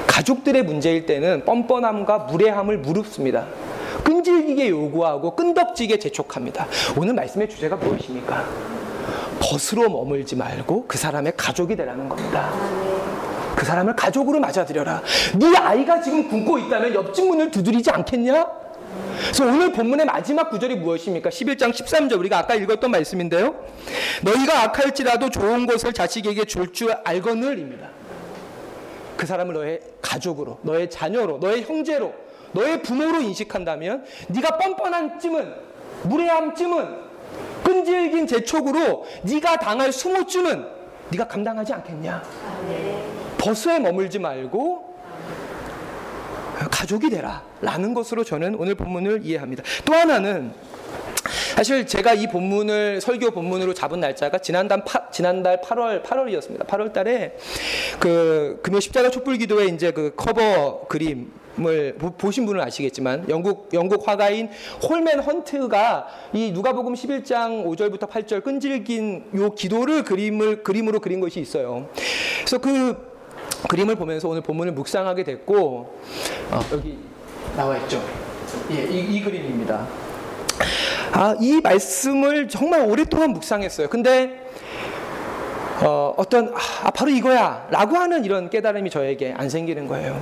가족들의 0.07 0.63
문제일 0.63 1.05
때는 1.05 1.45
뻔뻔함과 1.45 2.19
무례함을 2.19 2.79
무릅습니다. 2.79 3.47
끈질기게 4.03 4.69
요구하고 4.69 5.35
끈덕지게 5.35 5.99
재촉합니다. 5.99 6.67
오늘 6.97 7.13
말씀의 7.13 7.49
주제가 7.49 7.75
무엇입니까? 7.75 8.45
벗으로 9.41 9.89
머물지 9.89 10.35
말고 10.35 10.85
그 10.87 10.97
사람의 10.97 11.33
가족이 11.37 11.75
되라는 11.75 12.09
겁니다. 12.09 12.51
그 13.55 13.65
사람을 13.65 13.95
가족으로 13.95 14.39
맞아들여라. 14.39 15.01
네 15.37 15.57
아이가 15.57 16.01
지금 16.01 16.29
굶고 16.29 16.59
있다면 16.59 16.93
옆집 16.93 17.25
문을 17.25 17.51
두드리지 17.51 17.89
않겠냐? 17.91 18.47
그래서 19.21 19.45
오늘 19.45 19.71
본문의 19.71 20.05
마지막 20.05 20.49
구절이 20.49 20.75
무엇입니까? 20.77 21.29
11장 21.29 21.71
13절 21.71 22.17
우리가 22.19 22.39
아까 22.39 22.55
읽었던 22.55 22.89
말씀인데요. 22.89 23.55
너희가 24.23 24.63
악할지라도 24.63 25.29
좋은 25.29 25.65
것을 25.67 25.93
자식에게 25.93 26.45
줄 26.45 26.71
줄 26.71 26.93
알거늘입니다. 27.03 27.89
그 29.17 29.25
사람을 29.25 29.53
너의 29.53 29.81
가족으로, 30.01 30.59
너의 30.61 30.89
자녀로, 30.89 31.39
너의 31.39 31.63
형제로, 31.63 32.13
너의 32.51 32.81
부모로 32.81 33.21
인식한다면 33.21 34.05
네가 34.29 34.57
뻔뻔한 34.57 35.19
쯤은 35.19 35.53
무례함 36.03 36.55
쯤은 36.55 37.09
끈질긴 37.63 38.27
재촉으로 38.27 39.05
네가 39.23 39.57
당할 39.57 39.91
수모쯤은 39.91 40.65
네가 41.11 41.27
감당하지 41.27 41.73
않겠냐? 41.73 42.23
버스에 43.37 43.79
머물지 43.79 44.19
말고 44.19 44.89
가족이 46.71 47.09
되라 47.09 47.43
라는 47.61 47.93
것으로 47.93 48.23
저는 48.23 48.55
오늘 48.55 48.75
본문을 48.75 49.21
이해합니다. 49.23 49.63
또 49.85 49.93
하나는 49.93 50.53
사실 51.55 51.85
제가 51.85 52.13
이 52.13 52.27
본문을 52.27 53.01
설교 53.01 53.31
본문으로 53.31 53.73
잡은 53.73 53.99
날짜가 53.99 54.37
지난달, 54.39 54.83
파, 54.85 55.09
지난달 55.11 55.61
8월 55.61 56.03
8월이었습니다. 56.03 56.65
8월 56.65 56.93
달에 56.93 57.37
그 57.99 58.59
금요 58.63 58.79
십자가 58.79 59.09
촛불 59.09 59.37
기도회 59.37 59.65
이제 59.65 59.91
그 59.91 60.13
커버 60.15 60.85
그림 60.87 61.31
을 61.67 61.95
보신 62.17 62.45
분은 62.45 62.61
아시겠지만 62.61 63.25
영국 63.29 63.69
영국 63.73 64.07
화가인 64.07 64.49
홀맨 64.87 65.19
헌트가 65.19 66.07
이 66.33 66.51
누가복음 66.51 66.93
11장 66.93 67.65
5절부터 67.65 68.09
8절 68.09 68.43
끈질긴 68.43 69.31
요 69.35 69.51
기도를 69.51 70.03
그림을 70.03 70.63
그림으로 70.63 70.99
그린 70.99 71.19
것이 71.19 71.39
있어요. 71.39 71.89
그래서 72.39 72.57
그 72.59 73.09
그림을 73.67 73.95
보면서 73.95 74.29
오늘 74.29 74.41
본문을 74.41 74.73
묵상하게 74.73 75.23
됐고 75.23 75.99
어, 76.51 76.59
여기 76.71 76.97
나와 77.55 77.77
있죠. 77.77 78.01
예, 78.71 78.83
이, 78.85 79.17
이 79.17 79.21
그림입니다. 79.21 79.87
아, 81.11 81.35
이 81.39 81.59
말씀을 81.61 82.47
정말 82.47 82.81
오랫동안 82.81 83.31
묵상했어요. 83.31 83.89
근데 83.89 84.47
어, 85.81 86.13
어떤 86.17 86.53
아, 86.83 86.91
바로 86.91 87.09
이거야 87.09 87.67
라고 87.71 87.95
하는 87.95 88.25
이런 88.25 88.49
깨달음이 88.49 88.89
저에게 88.89 89.33
안 89.35 89.49
생기는 89.49 89.87
거예요. 89.87 90.19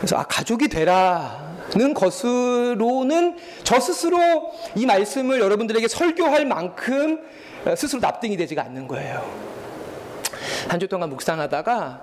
그래서 0.00 0.16
아, 0.16 0.22
가족이 0.24 0.68
되라는 0.68 1.94
것으로는 1.94 3.36
저 3.64 3.78
스스로 3.78 4.18
이 4.74 4.86
말씀을 4.86 5.40
여러분들에게 5.40 5.86
설교할 5.88 6.46
만큼 6.46 7.20
스스로 7.76 8.00
납득이 8.00 8.36
되지가 8.36 8.62
않는 8.64 8.88
거예요. 8.88 9.22
한 10.68 10.80
주 10.80 10.88
동안 10.88 11.10
묵상하다가 11.10 12.00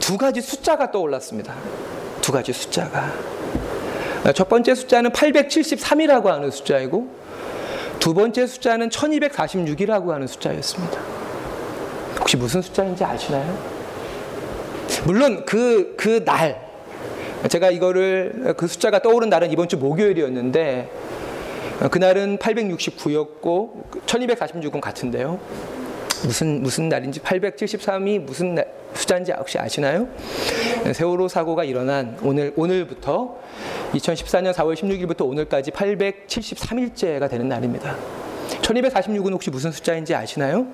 두 0.00 0.18
가지 0.18 0.40
숫자가 0.40 0.90
떠올랐습니다. 0.90 1.54
두 2.20 2.32
가지 2.32 2.52
숫자가. 2.52 3.12
첫 4.34 4.48
번째 4.48 4.74
숫자는 4.74 5.12
873이라고 5.12 6.26
하는 6.26 6.50
숫자이고 6.50 7.08
두 8.00 8.12
번째 8.12 8.46
숫자는 8.46 8.88
1246이라고 8.88 10.08
하는 10.08 10.26
숫자였습니다. 10.26 11.00
혹시 12.18 12.36
무슨 12.36 12.60
숫자인지 12.60 13.04
아시나요? 13.04 13.56
물론 15.04 15.44
그, 15.46 15.94
그 15.96 16.24
날, 16.24 16.69
제가 17.48 17.70
이거를, 17.70 18.54
그 18.56 18.66
숫자가 18.66 19.00
떠오른 19.00 19.30
날은 19.30 19.50
이번 19.50 19.68
주 19.68 19.78
목요일이었는데, 19.78 20.90
그날은 21.90 22.38
869였고, 22.38 24.06
1246은 24.06 24.80
같은데요. 24.80 25.38
무슨, 26.24 26.62
무슨 26.62 26.88
날인지, 26.88 27.20
873이 27.20 28.18
무슨 28.20 28.54
날, 28.54 28.66
숫자인지 28.92 29.32
혹시 29.32 29.58
아시나요? 29.58 30.08
세월호 30.92 31.28
사고가 31.28 31.64
일어난 31.64 32.18
오늘, 32.22 32.52
오늘부터 32.56 33.38
2014년 33.92 34.52
4월 34.52 34.74
16일부터 34.74 35.26
오늘까지 35.26 35.70
873일째가 35.70 37.30
되는 37.30 37.48
날입니다. 37.48 37.96
1246은 38.60 39.32
혹시 39.32 39.50
무슨 39.50 39.72
숫자인지 39.72 40.14
아시나요? 40.14 40.66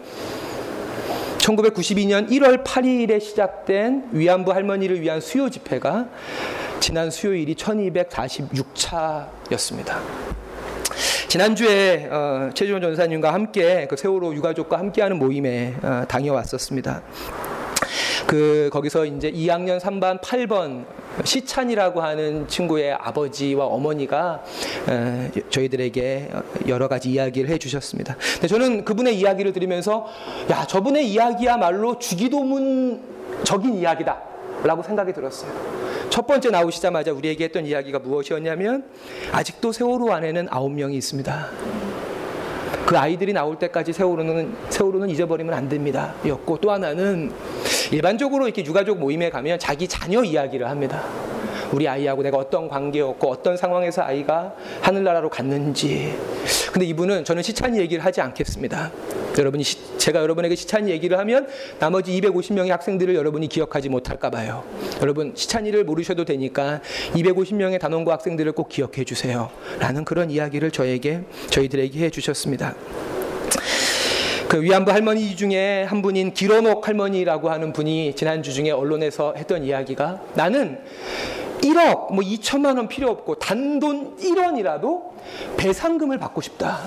1992년 1.38 2.28
1월 2.30 2.62
8일에 2.64 3.20
시작된 3.20 4.08
위안부 4.12 4.52
할머니를 4.52 5.00
위한 5.00 5.20
수요 5.20 5.50
집회가 5.50 6.06
지난 6.80 7.10
수요일이 7.10 7.54
1246차였습니다. 7.54 9.98
지난주에 11.28 12.08
어, 12.10 12.50
최지원 12.54 12.80
전사님과 12.82 13.34
함께 13.34 13.86
그 13.88 13.96
세월호 13.96 14.34
유가족과 14.34 14.78
함께하는 14.78 15.18
모임에 15.18 15.74
어, 15.82 16.04
다녀왔었습니다. 16.08 17.02
그 18.26 18.68
거기서 18.72 19.04
이제 19.06 19.30
2학년 19.30 19.78
3반 19.78 20.20
8번 20.20 20.84
시찬이라고 21.24 22.02
하는 22.02 22.48
친구의 22.48 22.92
아버지와 22.94 23.66
어머니가 23.66 24.42
어, 24.88 25.30
저희들에게 25.48 26.30
여러 26.66 26.88
가지 26.88 27.10
이야기를 27.10 27.48
해 27.48 27.58
주셨습니다. 27.58 28.16
근데 28.34 28.48
저는 28.48 28.84
그분의 28.84 29.16
이야기를 29.18 29.52
들으면서 29.52 30.06
야 30.50 30.66
저분의 30.66 31.08
이야기야말로 31.08 31.98
주기도문적인 31.98 33.74
이야기다 33.74 34.20
라고 34.64 34.82
생각이 34.82 35.12
들었어요. 35.12 35.52
첫 36.10 36.26
번째 36.26 36.50
나오시자마자 36.50 37.12
우리에게 37.12 37.44
했던 37.44 37.64
이야기가 37.64 38.00
무엇이었냐면 38.00 38.84
아직도 39.32 39.70
세월호 39.70 40.12
안에는 40.12 40.48
아홉 40.50 40.72
명이 40.72 40.96
있습니다. 40.96 41.50
그 42.86 42.96
아이들이 42.96 43.32
나올 43.32 43.58
때까지 43.58 43.92
세월호는 43.92 44.54
세월호는 44.70 45.10
잊어버리면 45.10 45.52
안 45.52 45.68
됩니다. 45.68 46.14
였고 46.24 46.58
또 46.58 46.70
하나는 46.70 47.32
일반적으로 47.92 48.46
이렇게 48.46 48.64
유가족 48.64 48.98
모임에 48.98 49.30
가면 49.30 49.58
자기 49.58 49.86
자녀 49.88 50.22
이야기를 50.22 50.68
합니다. 50.68 51.04
우리 51.72 51.88
아이하고 51.88 52.22
내가 52.22 52.36
어떤 52.36 52.68
관계였고 52.68 53.28
어떤 53.28 53.56
상황에서 53.56 54.02
아이가 54.02 54.54
하늘나라로 54.82 55.28
갔는지. 55.30 56.16
근데 56.72 56.86
이분은 56.86 57.24
저는 57.24 57.42
시찬이 57.42 57.78
얘기를 57.78 58.04
하지 58.04 58.20
않겠습니다. 58.20 58.92
여러분이 59.38 59.64
시, 59.64 59.98
제가 59.98 60.20
여러분에게 60.20 60.54
시찬이 60.54 60.90
얘기를 60.90 61.18
하면 61.18 61.48
나머지 61.78 62.18
250명의 62.20 62.68
학생들을 62.68 63.14
여러분이 63.14 63.48
기억하지 63.48 63.88
못할까 63.88 64.30
봐요. 64.30 64.64
여러분 65.02 65.32
시찬이를 65.34 65.84
모르셔도 65.84 66.24
되니까 66.24 66.80
250명의 67.14 67.80
단원고 67.80 68.12
학생들을 68.12 68.52
꼭 68.52 68.68
기억해 68.68 69.04
주세요. 69.04 69.50
라는 69.78 70.04
그런 70.04 70.30
이야기를 70.30 70.70
저에게 70.70 71.22
저희들에게 71.50 72.04
해 72.04 72.10
주셨습니다. 72.10 72.74
그 74.48 74.62
위안부 74.62 74.92
할머니 74.92 75.34
중에 75.34 75.82
한 75.82 76.02
분인 76.02 76.32
기로녹 76.32 76.86
할머니라고 76.86 77.50
하는 77.50 77.72
분이 77.72 78.14
지난주 78.14 78.52
중에 78.52 78.70
언론에서 78.70 79.34
했던 79.36 79.64
이야기가 79.64 80.22
나는 80.34 80.78
1억, 81.62 82.12
뭐 82.12 82.22
2천만 82.22 82.76
원 82.76 82.86
필요 82.86 83.10
없고 83.10 83.40
단돈 83.40 84.18
1원이라도 84.18 85.02
배상금을 85.56 86.18
받고 86.18 86.40
싶다. 86.42 86.78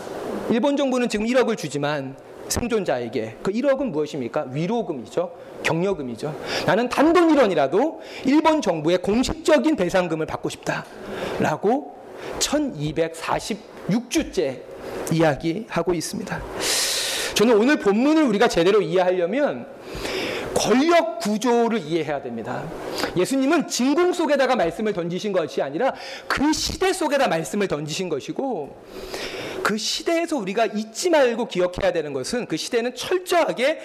일본 0.49 0.77
정부는 0.77 1.09
지금 1.09 1.25
1억을 1.25 1.57
주지만 1.57 2.15
생존자에게 2.47 3.35
그 3.43 3.51
1억은 3.51 3.89
무엇입니까? 3.89 4.45
위로금이죠. 4.51 5.33
격려금이죠. 5.63 6.33
나는 6.65 6.87
단돈 6.87 7.35
1원이라도 7.35 7.97
일본 8.25 8.61
정부의 8.61 8.99
공식적인 8.99 9.75
배상금을 9.75 10.25
받고 10.25 10.47
싶다. 10.47 10.85
라고 11.39 11.97
1246주째 12.39 14.61
이야기하고 15.11 15.93
있습니다. 15.93 16.41
저는 17.39 17.55
오늘 17.55 17.79
본문을 17.79 18.23
우리가 18.23 18.49
제대로 18.49 18.81
이해하려면 18.81 19.65
권력 20.53 21.19
구조를 21.19 21.79
이해해야 21.79 22.21
됩니다. 22.21 22.69
예수님은 23.15 23.69
진공 23.69 24.11
속에다가 24.11 24.57
말씀을 24.57 24.91
던지신 24.91 25.31
것이 25.31 25.61
아니라 25.61 25.93
그 26.27 26.51
시대 26.51 26.91
속에다 26.91 27.29
말씀을 27.29 27.69
던지신 27.69 28.09
것이고 28.09 28.75
그 29.63 29.77
시대에서 29.77 30.35
우리가 30.35 30.65
잊지 30.65 31.11
말고 31.11 31.47
기억해야 31.47 31.93
되는 31.93 32.11
것은 32.11 32.45
그 32.45 32.57
시대는 32.57 32.93
철저하게 32.93 33.79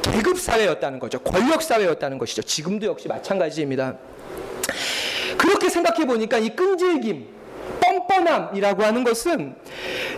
계급 0.00 0.40
사회였다는 0.40 0.98
거죠. 0.98 1.18
권력 1.18 1.60
사회였다는 1.60 2.16
것이죠. 2.16 2.40
지금도 2.40 2.86
역시 2.86 3.06
마찬가지입니다. 3.06 3.98
그렇게 5.36 5.68
생각해 5.68 6.06
보니까 6.06 6.38
이 6.38 6.48
끈질김, 6.48 7.33
뻔뻔함이라고 8.06 8.82
하는 8.82 9.04
것은 9.04 9.54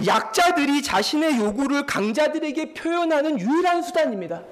약자들이 0.07 0.83
자신의 0.83 1.39
요구를 1.39 1.87
강자들에게 1.87 2.75
표현하는 2.75 3.41
유일한 3.41 3.83
수단입니다. 3.83 4.43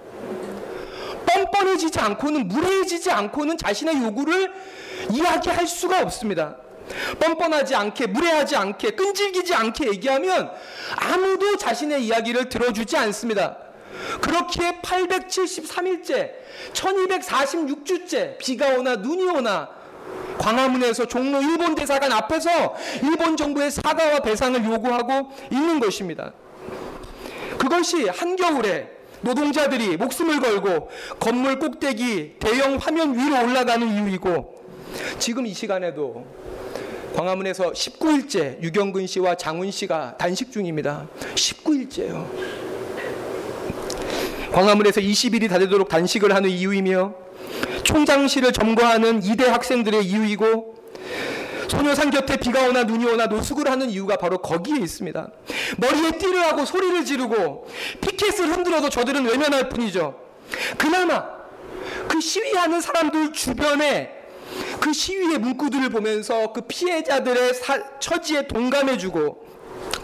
뻔뻔해지지 1.26 1.98
않고는 1.98 2.48
무례해지지 2.48 3.10
않고는 3.10 3.58
자신의 3.58 4.02
요구를 4.02 4.52
이야기할 5.10 5.66
수가 5.66 6.02
없습니다. 6.02 6.56
뻔뻔하지 7.18 7.74
않게 7.74 8.08
무례하지 8.08 8.56
않게 8.56 8.90
끈질기지 8.90 9.54
않게 9.54 9.88
얘기하면 9.88 10.50
아무도 10.96 11.56
자신의 11.56 12.04
이야기를 12.04 12.48
들어주지 12.48 12.96
않습니다. 12.96 13.58
그렇게 14.20 14.80
873일째, 14.82 16.32
1246주째 16.72 18.38
비가 18.38 18.68
오나 18.74 18.96
눈이 18.96 19.24
오나 19.30 19.73
광화문에서 20.38 21.06
종로 21.06 21.40
일본 21.40 21.74
대사관 21.74 22.12
앞에서 22.12 22.74
일본 23.02 23.36
정부의 23.36 23.70
사과와 23.70 24.20
배상을 24.20 24.64
요구하고 24.64 25.30
있는 25.50 25.80
것입니다. 25.80 26.32
그것이 27.58 28.08
한겨울에 28.08 28.90
노동자들이 29.20 29.96
목숨을 29.96 30.40
걸고 30.40 30.90
건물 31.18 31.58
꼭대기 31.58 32.34
대형 32.38 32.76
화면 32.76 33.18
위로 33.18 33.42
올라가는 33.42 33.86
이유이고 33.86 34.64
지금 35.18 35.46
이 35.46 35.54
시간에도 35.54 36.26
광화문에서 37.16 37.72
19일째 37.72 38.60
유경근 38.62 39.06
씨와 39.06 39.36
장훈 39.36 39.70
씨가 39.70 40.16
단식 40.18 40.52
중입니다. 40.52 41.06
19일째요. 41.34 42.26
광화문에서 44.52 45.00
20일이 45.00 45.48
다 45.48 45.58
되도록 45.58 45.88
단식을 45.88 46.34
하는 46.34 46.50
이유이며 46.50 47.23
총장실을 47.84 48.52
점거하는 48.52 49.22
이대 49.22 49.46
학생들의 49.46 50.04
이유이고 50.04 50.74
소녀상 51.68 52.10
곁에 52.10 52.36
비가 52.36 52.66
오나 52.68 52.84
눈이 52.84 53.04
오나 53.06 53.26
노숙을 53.26 53.70
하는 53.70 53.90
이유가 53.90 54.16
바로 54.16 54.38
거기에 54.38 54.76
있습니다. 54.78 55.28
머리에 55.78 56.12
띠를 56.12 56.44
하고 56.44 56.64
소리를 56.64 57.04
지르고 57.04 57.66
피켓을 58.00 58.52
흔들어도 58.52 58.90
저들은 58.90 59.24
외면할 59.24 59.68
뿐이죠. 59.68 60.20
그나마 60.76 61.24
그 62.08 62.20
시위하는 62.20 62.80
사람들 62.80 63.32
주변에 63.32 64.10
그 64.80 64.92
시위의 64.92 65.38
문구들을 65.38 65.88
보면서 65.88 66.52
그 66.52 66.62
피해자들의 66.62 67.54
사, 67.54 67.98
처지에 67.98 68.46
동감해주고 68.46 69.44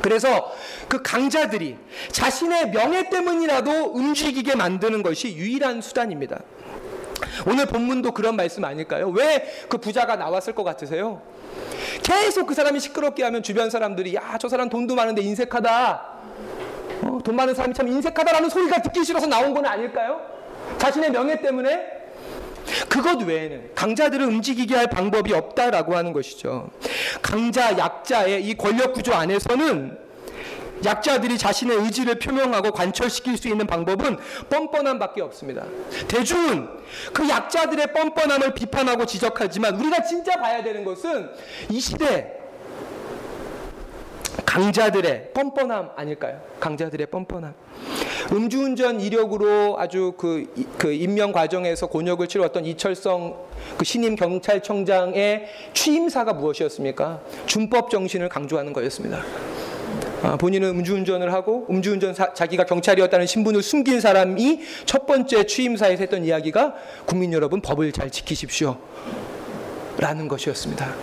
그래서 0.02 0.52
그 0.88 1.02
강자들이 1.02 1.76
자신의 2.10 2.70
명예 2.70 3.08
때문이라도 3.10 3.92
움직이게 3.92 4.54
만드는 4.54 5.02
것이 5.02 5.34
유일한 5.34 5.82
수단입니다. 5.82 6.40
오늘 7.46 7.66
본문도 7.66 8.12
그런 8.12 8.36
말씀 8.36 8.64
아닐까요? 8.64 9.08
왜 9.10 9.46
그 9.68 9.78
부자가 9.78 10.16
나왔을 10.16 10.54
것 10.54 10.64
같으세요? 10.64 11.22
계속 12.02 12.46
그 12.46 12.54
사람이 12.54 12.80
시끄럽게 12.80 13.22
하면 13.24 13.42
주변 13.42 13.70
사람들이 13.70 14.14
야 14.14 14.36
저 14.40 14.48
사람 14.48 14.68
돈도 14.68 14.94
많은데 14.94 15.22
인색하다. 15.22 16.08
어, 17.02 17.18
돈 17.24 17.36
많은 17.36 17.54
사람이 17.54 17.74
참 17.74 17.88
인색하다라는 17.88 18.48
소리가 18.50 18.82
듣기 18.82 19.04
싫어서 19.04 19.26
나온 19.26 19.54
건 19.54 19.64
아닐까요? 19.66 20.20
자신의 20.78 21.10
명예 21.10 21.40
때문에 21.40 22.00
그것 22.88 23.20
외에는 23.22 23.70
강자들을 23.74 24.24
움직이게 24.26 24.76
할 24.76 24.86
방법이 24.86 25.32
없다라고 25.32 25.96
하는 25.96 26.12
것이죠. 26.12 26.70
강자, 27.22 27.76
약자의 27.78 28.44
이 28.44 28.54
권력 28.56 28.92
구조 28.92 29.12
안에서는 29.14 29.98
약자들이 30.84 31.38
자신의 31.38 31.76
의지를 31.78 32.18
표명하고 32.18 32.72
관철시킬 32.72 33.36
수 33.36 33.48
있는 33.48 33.66
방법은 33.66 34.18
뻔뻔함밖에 34.48 35.20
없습니다. 35.22 35.64
대중은 36.08 36.68
그 37.12 37.28
약자들의 37.28 37.92
뻔뻔함을 37.92 38.54
비판하고 38.54 39.06
지적하지만 39.06 39.76
우리가 39.76 40.02
진짜 40.02 40.36
봐야 40.40 40.62
되는 40.62 40.84
것은 40.84 41.30
이 41.68 41.80
시대 41.80 42.40
강자들의 44.46 45.32
뻔뻔함 45.32 45.90
아닐까요? 45.96 46.40
강자들의 46.60 47.06
뻔뻔함. 47.06 47.54
음주운전 48.32 49.00
이력으로 49.00 49.76
아주 49.78 50.14
그, 50.16 50.52
그 50.78 50.92
임명 50.92 51.32
과정에서 51.32 51.86
곤욕을 51.86 52.28
치렀던 52.28 52.64
이철성 52.64 53.36
그 53.78 53.84
신임 53.84 54.14
경찰청장의 54.14 55.46
취임사가 55.74 56.32
무엇이었습니까? 56.34 57.20
준법 57.46 57.90
정신을 57.90 58.28
강조하는 58.28 58.72
거였습니다. 58.72 59.22
아, 60.22 60.36
본인은 60.36 60.68
음주운전을 60.68 61.32
하고 61.32 61.66
음주운전 61.70 62.14
사, 62.14 62.34
자기가 62.34 62.64
경찰이었다는 62.64 63.26
신분을 63.26 63.62
숨긴 63.62 64.00
사람이 64.00 64.60
첫 64.84 65.06
번째 65.06 65.44
취임사에서 65.44 66.02
했던 66.02 66.24
이야기가 66.24 66.74
국민 67.06 67.32
여러분 67.32 67.60
법을 67.60 67.92
잘 67.92 68.10
지키십시오. 68.10 68.76
라는 69.98 70.28
것이었습니다. 70.28 70.94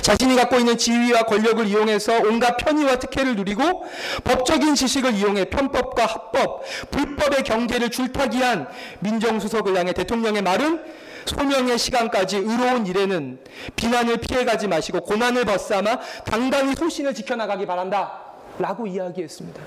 자신이 0.00 0.36
갖고 0.36 0.56
있는 0.56 0.76
지위와 0.76 1.24
권력을 1.24 1.66
이용해서 1.66 2.20
온갖 2.24 2.56
편의와 2.56 2.98
특혜를 2.98 3.36
누리고 3.36 3.84
법적인 4.24 4.74
지식을 4.74 5.14
이용해 5.14 5.46
편법과 5.46 6.06
합법, 6.06 6.62
불법의 6.90 7.44
경계를 7.44 7.90
줄타기한 7.90 8.68
민정수석을 9.00 9.76
향해 9.76 9.92
대통령의 9.92 10.42
말은 10.42 10.80
소명의 11.26 11.78
시간까지 11.78 12.38
의로운 12.38 12.86
일에는 12.86 13.38
비난을 13.76 14.18
피해가지 14.18 14.68
마시고 14.68 15.00
고난을 15.02 15.44
벗삼아 15.44 15.98
당당히 16.24 16.74
소신을 16.74 17.14
지켜나가기 17.14 17.66
바란다. 17.66 18.20
라고 18.58 18.86
이야기했습니다. 18.86 19.60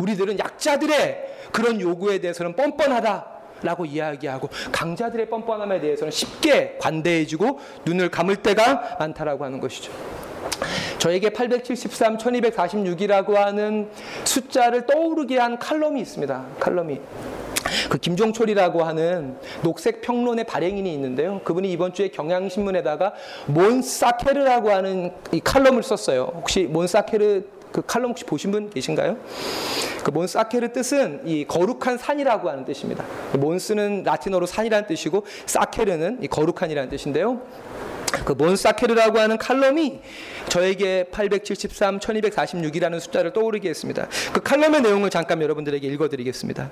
우리들은 0.00 0.38
약자들의 0.38 1.32
그런 1.52 1.80
요구에 1.80 2.18
대해서는 2.18 2.54
뻔뻔하다. 2.56 3.32
라고 3.62 3.84
이야기하고 3.84 4.48
강자들의 4.72 5.28
뻔뻔함에 5.28 5.80
대해서는 5.80 6.10
쉽게 6.10 6.78
관대해지고 6.80 7.60
눈을 7.84 8.10
감을 8.10 8.36
때가 8.36 8.96
많다라고 8.98 9.44
하는 9.44 9.60
것이죠. 9.60 9.92
저에게 10.98 11.30
873, 11.30 12.16
1246이라고 12.18 13.34
하는 13.34 13.88
숫자를 14.24 14.86
떠오르게 14.86 15.38
한 15.38 15.58
칼럼이 15.58 16.00
있습니다. 16.00 16.44
칼럼이. 16.58 17.00
그 17.88 17.98
김종철이라고 17.98 18.82
하는 18.82 19.36
녹색 19.62 20.00
평론의 20.02 20.44
발행인이 20.44 20.92
있는데요. 20.94 21.40
그분이 21.44 21.70
이번 21.70 21.92
주에 21.94 22.08
경향신문에다가 22.08 23.14
몬사케르라고 23.46 24.70
하는 24.70 25.12
이 25.32 25.40
칼럼을 25.40 25.82
썼어요. 25.82 26.32
혹시 26.34 26.64
몬사케르 26.64 27.42
그 27.72 27.82
칼럼 27.86 28.10
혹시 28.10 28.24
보신 28.24 28.52
분 28.52 28.70
계신가요? 28.70 29.16
그 30.04 30.10
몬사케르 30.10 30.72
뜻은 30.72 31.22
이 31.24 31.44
거룩한 31.46 31.98
산이라고 31.98 32.50
하는 32.50 32.64
뜻입니다. 32.64 33.04
몬스는 33.32 34.02
라틴어로 34.04 34.46
산이라는 34.46 34.86
뜻이고 34.86 35.24
사케르는 35.46 36.18
이 36.22 36.28
거룩한이라는 36.28 36.90
뜻인데요. 36.90 37.40
그 38.24 38.34
몬사케르라고 38.34 39.18
하는 39.18 39.38
칼럼이 39.38 40.00
저에게 40.48 41.04
873, 41.10 41.98
1246이라는 41.98 43.00
숫자를 43.00 43.32
떠오르게 43.32 43.70
했습니다. 43.70 44.06
그 44.34 44.42
칼럼의 44.42 44.82
내용을 44.82 45.08
잠깐 45.08 45.40
여러분들에게 45.40 45.86
읽어드리겠습니다. 45.88 46.70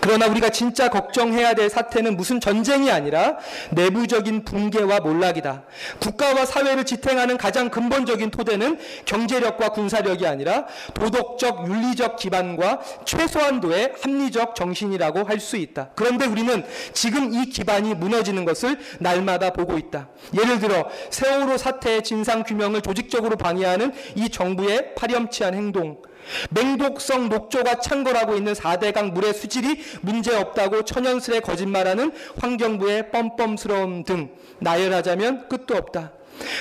그러나 0.00 0.26
우리가 0.26 0.50
진짜 0.50 0.88
걱정해야 0.88 1.54
될 1.54 1.68
사태는 1.68 2.16
무슨 2.16 2.40
전쟁이 2.40 2.90
아니라 2.90 3.36
내부적인 3.72 4.44
붕괴와 4.44 5.00
몰락이다. 5.00 5.64
국가와 5.98 6.46
사회를 6.46 6.84
지탱하는 6.84 7.36
가장 7.36 7.68
근본적인 7.68 8.30
토대는 8.30 8.78
경제력과 9.04 9.70
군사력이 9.70 10.26
아니라 10.26 10.66
도덕적, 10.94 11.68
윤리적 11.68 12.16
기반과 12.16 12.80
최소한도의 13.04 13.94
합리적 14.00 14.54
정신이라고 14.54 15.24
할 15.24 15.40
수 15.40 15.56
있다. 15.56 15.88
그런데 15.94 16.26
우리는 16.26 16.62
지금 16.92 17.32
이 17.32 17.46
기반이 17.46 17.94
무너지는 17.94 18.44
것을 18.44 18.78
날마다 18.98 19.54
보고 19.54 19.78
있다. 19.78 20.08
예를 20.38 20.60
들어 20.60 20.86
세월호 21.08 21.56
사태의 21.56 22.04
진상 22.04 22.42
규명을 22.42 22.82
조직적으로 22.82 23.36
방해하는 23.36 23.92
이 24.16 24.28
정부의 24.28 24.94
파렴치한 24.96 25.54
행동, 25.54 26.02
맹독성 26.50 27.28
녹조가 27.28 27.80
창궐하고 27.80 28.36
있는 28.36 28.52
4대강 28.52 29.12
물의 29.12 29.34
수질이 29.34 29.80
문제없다고 30.02 30.84
천연스레 30.84 31.40
거짓말하는 31.40 32.12
환경부의 32.40 33.10
뻔뻔스러움 33.10 34.04
등 34.04 34.30
나열하자면 34.60 35.48
끝도 35.48 35.76
없다. 35.76 36.12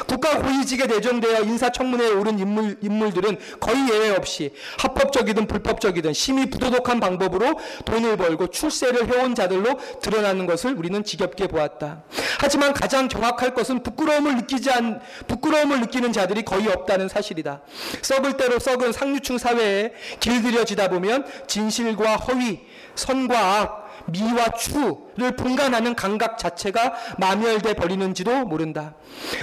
국가 0.08 0.38
고위직에 0.40 0.88
내정되어 0.88 1.42
인사청문회에 1.42 2.10
오른 2.10 2.40
인물, 2.40 2.78
인물들은 2.82 3.38
거의 3.60 3.90
예외 3.90 4.10
없이 4.12 4.54
합법적이든 4.80 5.48
불법적이든 5.48 6.14
심히 6.14 6.50
부도덕한 6.50 7.00
방법으로 7.00 7.60
돈을 7.86 8.18
벌고 8.18 8.48
출세를 8.48 9.08
해온 9.12 9.36
자들로 9.36 9.80
드러나는 10.02 10.46
것을 10.46 10.76
우리는 10.76 11.04
지겹게 11.04 11.48
보았다. 11.48 12.04
하지만 12.40 12.74
가장 12.74 13.10
정확할 13.10 13.54
것은 13.54 13.84
부끄러움을 13.84 14.36
느끼지 14.38 14.72
않, 14.72 15.02
부끄러움을 15.28 15.82
느끼는 15.82 16.14
자들이 16.14 16.44
거의 16.44 16.68
없다는 16.68 17.10
사실이다. 17.10 17.62
썩을 18.02 18.38
대로 18.38 18.60
썩은 18.60 18.92
상류층 18.92 19.38
사회에 19.38 19.94
길들여지다 20.20 20.90
보면 20.90 21.26
진실과 21.48 22.16
허위, 22.18 22.60
선과 22.96 23.62
악, 23.62 23.89
미와 24.12 24.50
추를 24.52 25.36
분간하는 25.36 25.96
감각 25.96 26.38
자체가 26.38 26.94
마멸돼 27.18 27.74
버리는지도 27.74 28.46
모른다. 28.46 28.96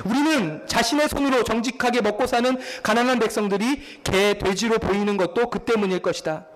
우리는 0.04 0.66
자신의 0.66 1.08
손으로 1.08 1.44
정직하게 1.44 2.00
먹고 2.00 2.26
사는 2.26 2.56
가난한 2.82 3.18
백성들이 3.18 4.00
개, 4.04 4.38
돼지로 4.38 4.78
보이는 4.78 5.16
것도 5.16 5.50
그 5.50 5.60
때문일 5.60 6.00
것이다. 6.00 6.46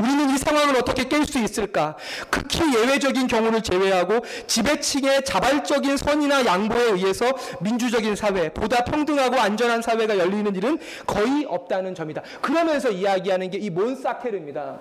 우리는 0.00 0.28
이 0.30 0.38
상황을 0.38 0.76
어떻게 0.76 1.04
깰 1.04 1.24
수 1.24 1.38
있을까? 1.38 1.96
극히 2.30 2.74
예외적인 2.74 3.28
경우를 3.28 3.62
제외하고 3.62 4.24
지배층의 4.48 5.24
자발적인 5.24 5.96
선이나 5.96 6.44
양보에 6.44 6.90
의해서 6.90 7.32
민주적인 7.60 8.16
사회, 8.16 8.48
보다 8.52 8.82
평등하고 8.84 9.38
안전한 9.38 9.80
사회가 9.80 10.18
열리는 10.18 10.54
일은 10.56 10.78
거의 11.06 11.44
없다는 11.46 11.94
점이다. 11.94 12.22
그러면서 12.40 12.90
이야기하는 12.90 13.50
게 13.50 13.62
이 13.62 13.70
몬사케르입니다. 13.70 14.78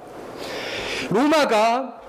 로마가 1.12 2.01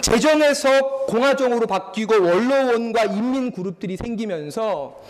재정에서 0.00 1.04
공화정으로 1.06 1.66
바뀌고 1.66 2.22
원로원과 2.22 3.04
인민 3.04 3.52
그룹들이 3.52 3.96
생기면서 3.96 5.00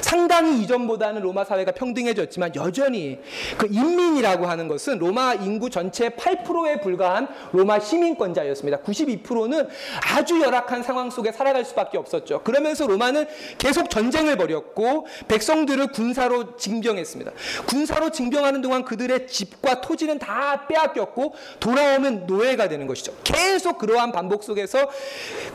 상당히 0.00 0.62
이전보다는 0.62 1.22
로마 1.22 1.44
사회가 1.44 1.72
평등해졌지만 1.72 2.54
여전히 2.56 3.20
그 3.56 3.66
인민이라고 3.70 4.46
하는 4.46 4.68
것은 4.68 4.98
로마 4.98 5.34
인구 5.34 5.70
전체 5.70 6.10
8%에 6.10 6.80
불과한 6.80 7.28
로마 7.52 7.80
시민권자였습니다. 7.80 8.78
92%는 8.80 9.68
아주 10.14 10.40
열악한 10.40 10.82
상황 10.82 11.10
속에 11.10 11.32
살아갈 11.32 11.64
수밖에 11.64 11.98
없었죠. 11.98 12.42
그러면서 12.42 12.86
로마는 12.86 13.26
계속 13.58 13.90
전쟁을 13.90 14.36
벌였고 14.36 15.06
백성들을 15.28 15.88
군사로 15.88 16.56
징병했습니다. 16.56 17.32
군사로 17.66 18.10
징병하는 18.10 18.60
동안 18.60 18.84
그들의 18.84 19.26
집과 19.26 19.80
토지는 19.80 20.18
다 20.18 20.66
빼앗겼고 20.66 21.34
돌아오면 21.60 22.26
노예가 22.26 22.68
되는 22.68 22.86
것이죠. 22.86 23.12
계속 23.24 23.78
그러한 23.78 24.12
반복 24.12 24.33
속에서 24.42 24.88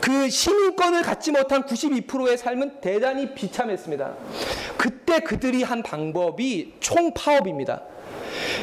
그 0.00 0.30
시민권을 0.30 1.02
갖지 1.02 1.30
못한 1.30 1.64
92%의 1.64 2.38
삶은 2.38 2.80
대단히 2.80 3.34
비참했습니다. 3.34 4.14
그때 4.76 5.20
그들이 5.20 5.62
한 5.62 5.82
방법이 5.82 6.74
총파업입니다. 6.80 7.82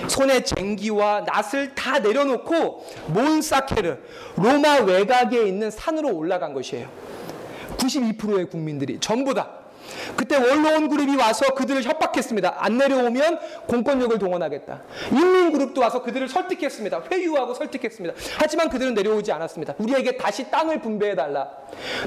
손에 0.07 0.43
쟁기와 0.43 1.25
낫을 1.25 1.75
다 1.75 1.99
내려놓고 1.99 2.85
몬사케르 3.07 3.97
로마 4.35 4.79
외곽에 4.79 5.45
있는 5.45 5.69
산으로 5.69 6.15
올라간 6.15 6.53
것이에요. 6.53 6.89
92%의 7.77 8.49
국민들이 8.49 8.99
전부 8.99 9.33
다 9.33 9.66
그때 10.15 10.37
원로원 10.37 10.89
그룹이 10.89 11.15
와서 11.15 11.53
그들을 11.53 11.83
협박했습니다. 11.83 12.55
안 12.57 12.77
내려오면 12.77 13.39
공권력을 13.67 14.17
동원하겠다. 14.19 14.81
인민 15.11 15.51
그룹도 15.51 15.81
와서 15.81 16.01
그들을 16.01 16.27
설득했습니다. 16.27 17.03
회유하고 17.11 17.53
설득했습니다. 17.53 18.15
하지만 18.37 18.69
그들은 18.69 18.93
내려오지 18.93 19.31
않았습니다. 19.31 19.75
우리에게 19.77 20.17
다시 20.17 20.49
땅을 20.49 20.81
분배해 20.81 21.15
달라. 21.15 21.49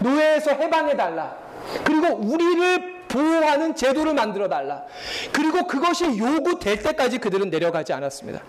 노예에서 0.01 0.53
해방해 0.53 0.97
달라. 0.97 1.37
그리고 1.85 2.17
우리를 2.17 3.00
보호하는 3.11 3.75
제도를 3.75 4.15
만들어 4.15 4.49
달라. 4.49 4.85
그리고 5.33 5.67
그것이 5.67 6.19
요구될 6.19 6.83
때까지 6.83 7.19
그들은 7.19 7.51
내려가지 7.51 7.93
않았습니다. 7.93 8.41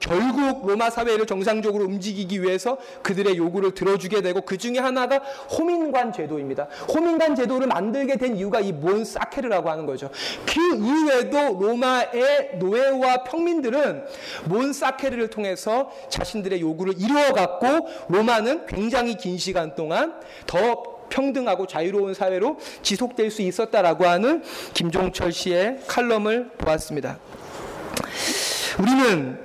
결국 0.00 0.66
로마 0.66 0.90
사회를 0.90 1.26
정상적으로 1.26 1.84
움직이기 1.84 2.42
위해서 2.42 2.76
그들의 3.02 3.36
요구를 3.36 3.72
들어주게 3.74 4.20
되고 4.22 4.40
그 4.42 4.58
중에 4.58 4.78
하나가 4.78 5.18
호민관 5.18 6.12
제도입니다. 6.12 6.68
호민관 6.92 7.36
제도를 7.36 7.68
만들게 7.68 8.16
된 8.16 8.36
이유가 8.36 8.60
이 8.60 8.72
몬사케르라고 8.72 9.70
하는 9.70 9.86
거죠. 9.86 10.10
그 10.46 10.76
이후에도 10.76 11.58
로마의 11.60 12.58
노예와 12.58 13.24
평민들은 13.24 14.04
몬사케르를 14.46 15.28
통해서 15.28 15.90
자신들의 16.08 16.60
요구를 16.60 16.94
이루어갔고 16.98 17.88
로마는 18.08 18.66
굉장히 18.66 19.16
긴 19.16 19.38
시간 19.38 19.74
동안 19.74 20.14
더 20.46 20.91
평등하고 21.08 21.66
자유로운 21.66 22.14
사회로 22.14 22.58
지속될 22.82 23.30
수 23.30 23.42
있었다라고 23.42 24.06
하는 24.06 24.42
김종철 24.74 25.32
씨의 25.32 25.80
칼럼을 25.86 26.50
보았습니다. 26.58 27.18
우리는 28.78 29.38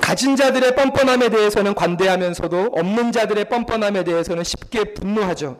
가진 0.00 0.36
자들의 0.36 0.76
뻔뻔함에 0.76 1.30
대해서는 1.30 1.74
관대하면서도 1.74 2.70
없는 2.72 3.10
자들의 3.10 3.46
뻔뻔함에 3.46 4.04
대해서는 4.04 4.44
쉽게 4.44 4.94
분노하죠. 4.94 5.58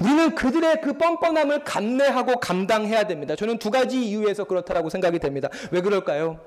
우리는 0.00 0.34
그들의 0.34 0.80
그 0.82 0.92
뻔뻔함을 0.94 1.64
감내하고 1.64 2.40
감당해야 2.40 3.06
됩니다. 3.06 3.34
저는 3.36 3.58
두 3.58 3.70
가지 3.70 3.98
이유에서 4.04 4.44
그렇다라고 4.44 4.90
생각이 4.90 5.18
됩니다. 5.18 5.48
왜 5.70 5.80
그럴까요? 5.80 6.40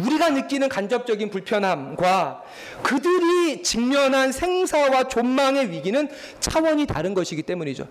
우리가 0.00 0.30
느끼는 0.30 0.68
간접적인 0.68 1.30
불편함과 1.30 2.42
그들이 2.82 3.62
직면한 3.62 4.32
생사와 4.32 5.08
존망의 5.08 5.70
위기는 5.70 6.08
차원이 6.40 6.86
다른 6.86 7.14
것이기 7.14 7.42
때문이죠. 7.42 7.86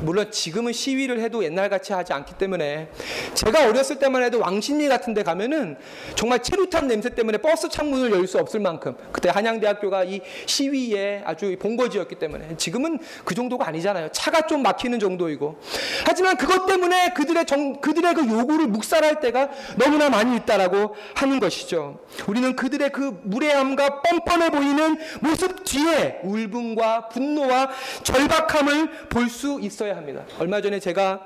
물론 0.00 0.30
지금은 0.30 0.72
시위를 0.72 1.20
해도 1.20 1.44
옛날 1.44 1.68
같이 1.68 1.92
하지 1.92 2.12
않기 2.12 2.34
때문에 2.34 2.88
제가 3.34 3.68
어렸을 3.68 3.98
때만 3.98 4.22
해도 4.22 4.40
왕십리 4.40 4.88
같은 4.88 5.14
데 5.14 5.22
가면은 5.22 5.76
정말 6.16 6.42
체류탄 6.42 6.88
냄새 6.88 7.10
때문에 7.10 7.38
버스 7.38 7.68
창문을 7.68 8.10
열 8.10 8.24
수 8.24 8.38
없을 8.38 8.58
만큼 8.58 8.96
그때 9.12 9.28
한양대학교가 9.28 10.04
이 10.04 10.22
시위에 10.46 11.22
아주 11.26 11.54
본거지였기 11.58 12.14
때문에 12.14 12.56
지금은 12.56 12.98
그 13.26 13.34
정도가 13.34 13.68
아니잖아요. 13.68 14.08
차가 14.14 14.46
좀 14.46 14.62
막히는 14.62 14.98
정도이고. 14.98 15.58
하지만 16.06 16.38
그것 16.38 16.64
때문에 16.64 17.10
그들의 17.10 17.44
정, 17.44 17.80
그들의 17.80 18.14
그 18.14 18.26
요구를 18.26 18.68
묵살할 18.68 19.20
때가 19.20 19.50
너무나 19.76 20.08
많이 20.08 20.36
있다라고 20.36 20.96
하는 21.14 21.40
것이죠. 21.40 22.00
우리는 22.26 22.56
그들의 22.56 22.90
그 22.92 23.20
무례함과 23.24 24.00
뻔뻔해 24.00 24.48
보이는 24.50 24.96
모습 25.20 25.64
뒤에 25.64 26.20
울분과 26.22 27.08
분노와 27.08 27.68
절박함을 28.02 29.08
볼 29.10 29.28
수 29.28 29.58
있어야 29.60 29.96
합니다. 29.96 30.22
얼마 30.38 30.60
전에 30.60 30.78
제가 30.78 31.20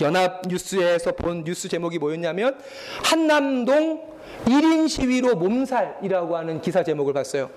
연합 0.00 0.42
뉴스에서 0.48 1.12
본 1.12 1.44
뉴스 1.44 1.68
제목이 1.68 1.98
뭐였냐면 1.98 2.58
한남동 3.04 4.15
1인 4.46 4.88
시위로 4.88 5.34
몸살이라고 5.36 6.36
하는 6.36 6.60
기사 6.60 6.82
제목을 6.84 7.12
봤어요. 7.12 7.50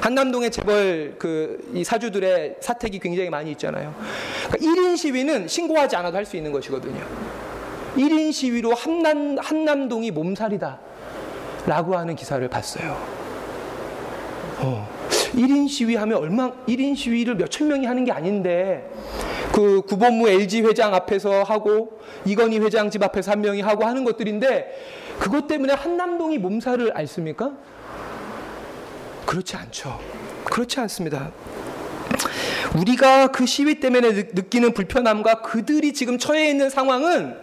한남동에 0.00 0.50
재벌 0.50 1.16
그 1.18 1.58
이 1.74 1.84
사주들의 1.84 2.56
사택이 2.60 2.98
굉장히 2.98 3.30
많이 3.30 3.50
있잖아요. 3.52 3.94
그러니까 4.50 4.80
1인 4.80 4.96
시위는 4.96 5.48
신고하지 5.48 5.96
않아도 5.96 6.16
할 6.16 6.24
수 6.24 6.36
있는 6.36 6.50
것이거든요. 6.52 7.00
1인 7.96 8.32
시위로 8.32 8.74
한남, 8.74 9.36
한남동이 9.38 10.10
몸살이다. 10.10 10.78
라고 11.66 11.96
하는 11.96 12.14
기사를 12.16 12.46
봤어요. 12.48 12.96
어. 14.60 14.88
1인 15.34 15.68
시위하면 15.68 16.18
얼마, 16.18 16.50
1인 16.66 16.96
시위를 16.96 17.34
몇천 17.36 17.68
명이 17.68 17.86
하는 17.86 18.04
게 18.04 18.12
아닌데, 18.12 18.88
그 19.52 19.82
구본무 19.82 20.28
LG 20.28 20.62
회장 20.62 20.94
앞에서 20.94 21.42
하고, 21.42 22.00
이건희 22.24 22.58
회장 22.58 22.90
집 22.90 23.02
앞에서 23.02 23.32
한 23.32 23.40
명이 23.40 23.60
하고 23.60 23.84
하는 23.84 24.04
것들인데, 24.04 24.74
그것 25.18 25.46
때문에 25.46 25.72
한남동이 25.72 26.38
몸살을 26.38 26.96
앓습니까? 26.96 27.52
그렇지 29.26 29.56
않죠. 29.56 30.00
그렇지 30.44 30.80
않습니다. 30.80 31.30
우리가 32.76 33.28
그 33.28 33.46
시위 33.46 33.80
때문에 33.80 34.10
느끼는 34.32 34.72
불편함과 34.74 35.42
그들이 35.42 35.92
지금 35.92 36.18
처해 36.18 36.48
있는 36.50 36.70
상황은 36.70 37.36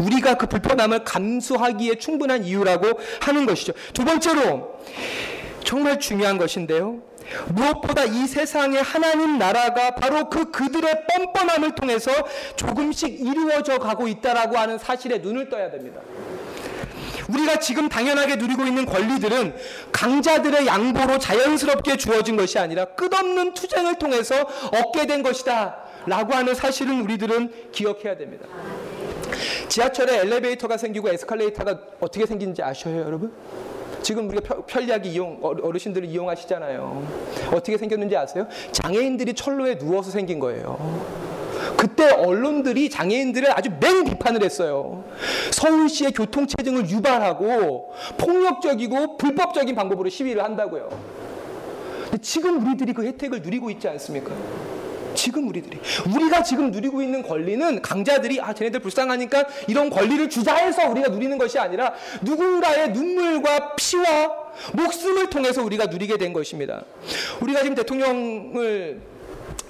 우리가 0.00 0.34
그 0.34 0.46
불편함을 0.46 1.04
감수하기에 1.04 1.96
충분한 1.96 2.44
이유라고 2.44 2.98
하는 3.20 3.46
것이죠. 3.46 3.72
두 3.92 4.04
번째로 4.04 4.80
정말 5.64 5.98
중요한 5.98 6.38
것인데요. 6.38 7.02
무엇보다 7.48 8.04
이 8.04 8.26
세상의 8.26 8.82
하나님 8.82 9.36
나라가 9.38 9.90
바로 9.90 10.30
그 10.30 10.50
그들의 10.50 11.06
뻔뻔함을 11.06 11.74
통해서 11.74 12.10
조금씩 12.56 13.20
이루어져 13.20 13.78
가고 13.78 14.08
있다라고 14.08 14.56
하는 14.56 14.78
사실에 14.78 15.18
눈을 15.18 15.50
떠야 15.50 15.70
됩니다. 15.70 16.00
우리가 17.28 17.58
지금 17.58 17.88
당연하게 17.88 18.36
누리고 18.36 18.64
있는 18.64 18.86
권리들은 18.86 19.54
강자들의 19.92 20.66
양보로 20.66 21.18
자연스럽게 21.18 21.96
주어진 21.96 22.36
것이 22.36 22.58
아니라 22.58 22.86
끝없는 22.86 23.54
투쟁을 23.54 23.96
통해서 23.98 24.34
얻게 24.72 25.06
된 25.06 25.22
것이다. 25.22 25.76
라고 26.06 26.32
하는 26.32 26.54
사실은 26.54 27.02
우리들은 27.02 27.70
기억해야 27.72 28.16
됩니다. 28.16 28.46
지하철에 29.68 30.20
엘리베이터가 30.20 30.76
생기고 30.78 31.10
에스컬레이터가 31.10 31.78
어떻게 32.00 32.24
생긴지 32.24 32.62
아셔요, 32.62 33.02
여러분? 33.02 33.32
지금 34.02 34.28
우리가 34.28 34.62
편리하게 34.66 35.10
이용, 35.10 35.38
어르신들을 35.42 36.08
이용하시잖아요. 36.08 37.06
어떻게 37.52 37.76
생겼는지 37.76 38.16
아세요? 38.16 38.46
장애인들이 38.72 39.34
철로에 39.34 39.76
누워서 39.76 40.10
생긴 40.10 40.38
거예요. 40.38 41.37
그때 41.78 42.10
언론들이 42.10 42.90
장애인들을 42.90 43.56
아주 43.56 43.70
맹 43.78 44.02
비판을 44.02 44.42
했어요. 44.42 45.04
서울시의 45.52 46.10
교통체증을 46.10 46.90
유발하고 46.90 47.92
폭력적이고 48.18 49.16
불법적인 49.16 49.76
방법으로 49.76 50.08
시위를 50.08 50.42
한다고요. 50.42 50.88
근데 52.02 52.18
지금 52.20 52.66
우리들이 52.66 52.92
그 52.92 53.04
혜택을 53.04 53.42
누리고 53.42 53.70
있지 53.70 53.86
않습니까? 53.86 54.32
지금 55.14 55.48
우리들이 55.48 55.78
우리가 56.12 56.42
지금 56.42 56.72
누리고 56.72 57.00
있는 57.00 57.22
권리는 57.22 57.80
강자들이 57.80 58.40
아 58.40 58.52
쟤네들 58.52 58.80
불쌍하니까 58.80 59.46
이런 59.68 59.88
권리를 59.88 60.28
주자 60.30 60.56
해서 60.56 60.88
우리가 60.90 61.10
누리는 61.10 61.38
것이 61.38 61.60
아니라 61.60 61.94
누군가의 62.22 62.90
눈물과 62.90 63.76
피와 63.76 64.32
목숨을 64.74 65.30
통해서 65.30 65.62
우리가 65.62 65.86
누리게 65.86 66.18
된 66.18 66.32
것입니다. 66.32 66.84
우리가 67.40 67.62
지금 67.62 67.76
대통령을 67.76 69.00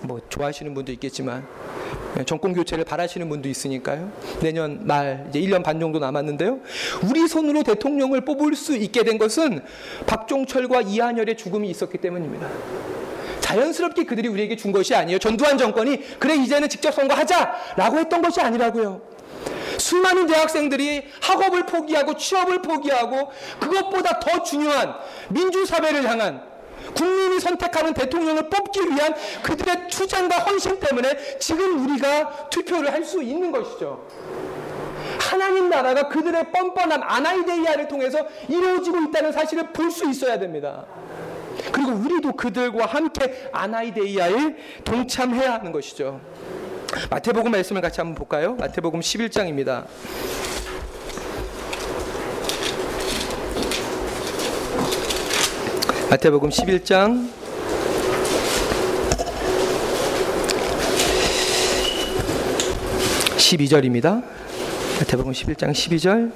뭐 0.02 0.20
좋아하시는 0.28 0.72
분도 0.74 0.92
있겠지만 0.92 1.46
예, 1.86 1.87
정권 2.26 2.52
교체를 2.52 2.84
바라시는 2.84 3.28
분도 3.28 3.48
있으니까요. 3.48 4.10
내년 4.40 4.86
말 4.86 5.26
이제 5.28 5.40
1년 5.40 5.62
반 5.62 5.78
정도 5.78 5.98
남았는데요. 5.98 6.60
우리 7.08 7.28
손으로 7.28 7.62
대통령을 7.62 8.24
뽑을 8.24 8.54
수 8.54 8.76
있게 8.76 9.04
된 9.04 9.18
것은 9.18 9.60
박종철과 10.06 10.82
이한열의 10.82 11.36
죽음이 11.36 11.70
있었기 11.70 11.98
때문입니다. 11.98 12.48
자연스럽게 13.40 14.04
그들이 14.04 14.28
우리에게 14.28 14.56
준 14.56 14.72
것이 14.72 14.94
아니에요. 14.94 15.18
전두환 15.18 15.56
정권이 15.56 16.18
그래 16.18 16.34
이제는 16.34 16.68
직접 16.68 16.92
선거하자라고 16.92 17.98
했던 17.98 18.20
것이 18.20 18.40
아니라고요. 18.40 19.00
수많은 19.78 20.26
대학생들이 20.26 21.04
학업을 21.22 21.66
포기하고 21.66 22.16
취업을 22.16 22.62
포기하고 22.62 23.30
그것보다 23.60 24.18
더 24.18 24.42
중요한 24.42 24.94
민주사회를 25.30 26.08
향한 26.08 26.47
국민이 26.98 27.38
선택하는 27.40 27.94
대통령을 27.94 28.48
뽑기 28.50 28.80
위한 28.90 29.14
그들의 29.44 29.88
투쟁과 29.88 30.38
헌신 30.38 30.80
때문에 30.80 31.38
지금 31.38 31.84
우리가 31.84 32.48
투표를 32.50 32.92
할 32.92 33.04
수 33.04 33.22
있는 33.22 33.50
것이죠. 33.52 34.04
하나님 35.20 35.70
나라가 35.70 36.08
그들의 36.08 36.50
뻔뻔한 36.52 37.02
아나이데이아를 37.02 37.88
통해서 37.88 38.26
이루어지고 38.48 38.98
있다는 39.02 39.32
사실을 39.32 39.72
볼 39.72 39.90
수 39.90 40.08
있어야 40.10 40.38
됩니다. 40.38 40.84
그리고 41.72 41.92
우리도 41.92 42.32
그들과 42.32 42.86
함께 42.86 43.48
아나이데이아에 43.52 44.56
동참해야 44.84 45.54
하는 45.54 45.72
것이죠. 45.72 46.20
마태복음 47.10 47.50
말씀을 47.52 47.80
같이 47.80 48.00
한번 48.00 48.14
볼까요? 48.16 48.54
마태복음 48.56 49.00
11장입니다. 49.00 49.84
마태복음 56.10 56.48
11장 56.48 57.28
12절입니다. 63.36 64.24
마태복음 65.00 65.32
11장 65.32 65.70
12절 65.70 66.32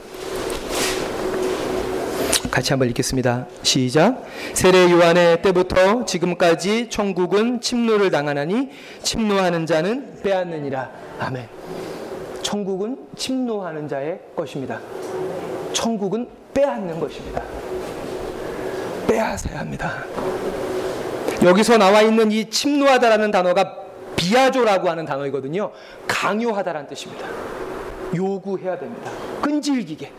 같이 2.50 2.72
한번 2.74 2.90
읽겠습니다. 2.90 3.46
시작. 3.62 4.26
세례 4.52 4.90
요한의 4.90 5.40
때부터 5.40 6.04
지금까지 6.04 6.90
천국은 6.90 7.62
침노를 7.62 8.10
당하나니 8.10 8.68
침노하는 9.02 9.64
자는 9.64 10.20
빼앗느니라. 10.22 10.90
아멘. 11.18 11.48
천국은 12.42 13.06
침노하는 13.16 13.88
자의 13.88 14.20
것입니다. 14.36 14.80
천국은 15.72 16.28
빼앗는 16.52 17.00
것입니다. 17.00 17.42
빼앗아야 19.12 19.60
합니다. 19.60 20.04
여기서 21.42 21.76
나와 21.76 22.00
있는 22.00 22.32
이 22.32 22.48
침노하다라는 22.48 23.30
단어가 23.30 23.76
비아조라고 24.16 24.88
하는 24.88 25.04
단어이거든요. 25.04 25.70
강요하다라는 26.06 26.88
뜻입니다. 26.88 27.26
요구해야 28.14 28.78
됩니다. 28.78 29.10
끈질기게. 29.42 30.10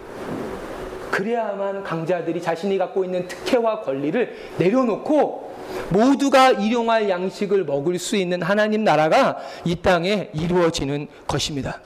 그래야만 1.10 1.84
강자들이 1.84 2.42
자신이 2.42 2.78
갖고 2.78 3.04
있는 3.04 3.28
특혜와 3.28 3.82
권리를 3.82 4.36
내려놓고 4.58 5.54
모두가 5.90 6.52
일용할 6.52 7.10
양식을 7.10 7.66
먹을 7.66 7.98
수 7.98 8.16
있는 8.16 8.42
하나님 8.42 8.84
나라가 8.84 9.38
이 9.64 9.76
땅에 9.76 10.30
이루어지는 10.34 11.08
것입니다. 11.28 11.82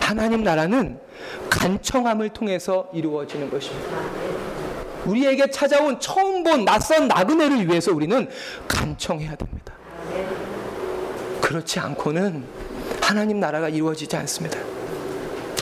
하나님 0.00 0.44
나라는 0.44 0.98
간청함을 1.50 2.28
통해서 2.30 2.88
이루어지는 2.92 3.50
것입니다. 3.50 4.25
우리에게 5.06 5.50
찾아온 5.50 5.98
처음 6.00 6.42
본 6.42 6.64
낯선 6.64 7.08
나그네를 7.08 7.68
위해서 7.68 7.92
우리는 7.92 8.28
간청해야 8.68 9.36
됩니다. 9.36 9.72
그렇지 11.40 11.78
않고는 11.78 12.44
하나님 13.00 13.38
나라가 13.38 13.68
이루어지지 13.68 14.16
않습니다. 14.16 14.58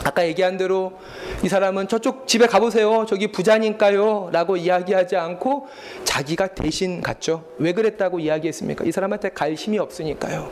아까 0.04 0.26
얘기한 0.26 0.56
대로 0.56 0.92
이 1.42 1.48
사람은 1.48 1.88
저쪽 1.88 2.26
집에 2.26 2.46
가보세요. 2.46 3.06
저기 3.08 3.32
부자니까요. 3.32 4.30
라고 4.32 4.56
이야기하지 4.56 5.16
않고 5.16 5.66
자기가 6.04 6.48
대신 6.48 7.00
갔죠. 7.00 7.44
왜 7.58 7.72
그랬다고 7.72 8.20
이야기했습니까? 8.20 8.84
이 8.84 8.92
사람한테 8.92 9.30
갈 9.30 9.54
힘이 9.54 9.78
없으니까요. 9.78 10.50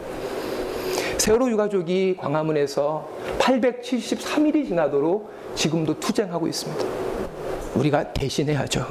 세월호 1.18 1.50
유가족이 1.50 2.16
광화문에서 2.18 3.08
873일이 3.38 4.66
지나도록 4.66 5.30
지금도 5.54 6.00
투쟁하고 6.00 6.48
있습니다. 6.48 7.01
우리가 7.74 8.12
대신해야죠. 8.12 8.86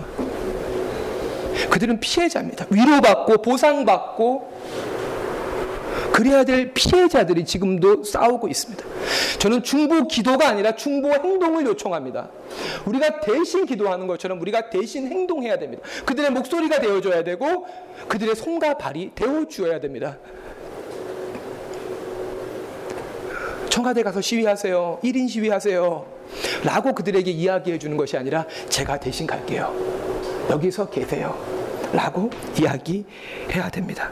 그들은 1.70 2.00
피해자입니다. 2.00 2.66
위로받고 2.70 3.42
보상받고 3.42 4.52
그래야 6.12 6.44
될 6.44 6.74
피해자들이 6.74 7.46
지금도 7.46 8.04
싸우고 8.04 8.48
있습니다. 8.48 8.84
저는 9.40 9.64
중보 9.64 10.08
기도가 10.08 10.50
아니라 10.50 10.76
중보 10.76 11.12
행동을 11.12 11.66
요청합니다. 11.66 12.30
우리가 12.86 13.22
대신 13.22 13.66
기도하는 13.66 14.08
것처럼 14.08 14.40
우리가 14.42 14.70
대신 14.70 15.08
행동해야 15.08 15.58
됩니다. 15.58 15.84
그들의 16.06 16.32
목소리가 16.32 16.80
되어줘야 16.80 17.24
되고 17.24 17.66
그들의 18.08 18.36
손과 18.36 18.78
발이 18.78 19.12
되어주어야 19.16 19.80
됩니다. 19.80 20.18
청와대 23.70 24.04
가서 24.04 24.20
시위하세요. 24.20 25.00
1인 25.04 25.30
시위하세요. 25.30 26.21
라고 26.64 26.94
그들에게 26.94 27.30
이야기해 27.32 27.78
주는 27.80 27.98
것이 27.98 28.18
아니라 28.18 28.46
제가 28.70 29.00
대신 29.00 29.26
갈게요. 29.28 29.74
여기서 30.50 30.90
계세요. 30.90 31.38
라고 31.94 32.30
이야기해야 32.60 33.70
됩니다. 33.72 34.10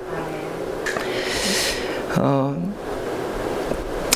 어, 2.18 2.74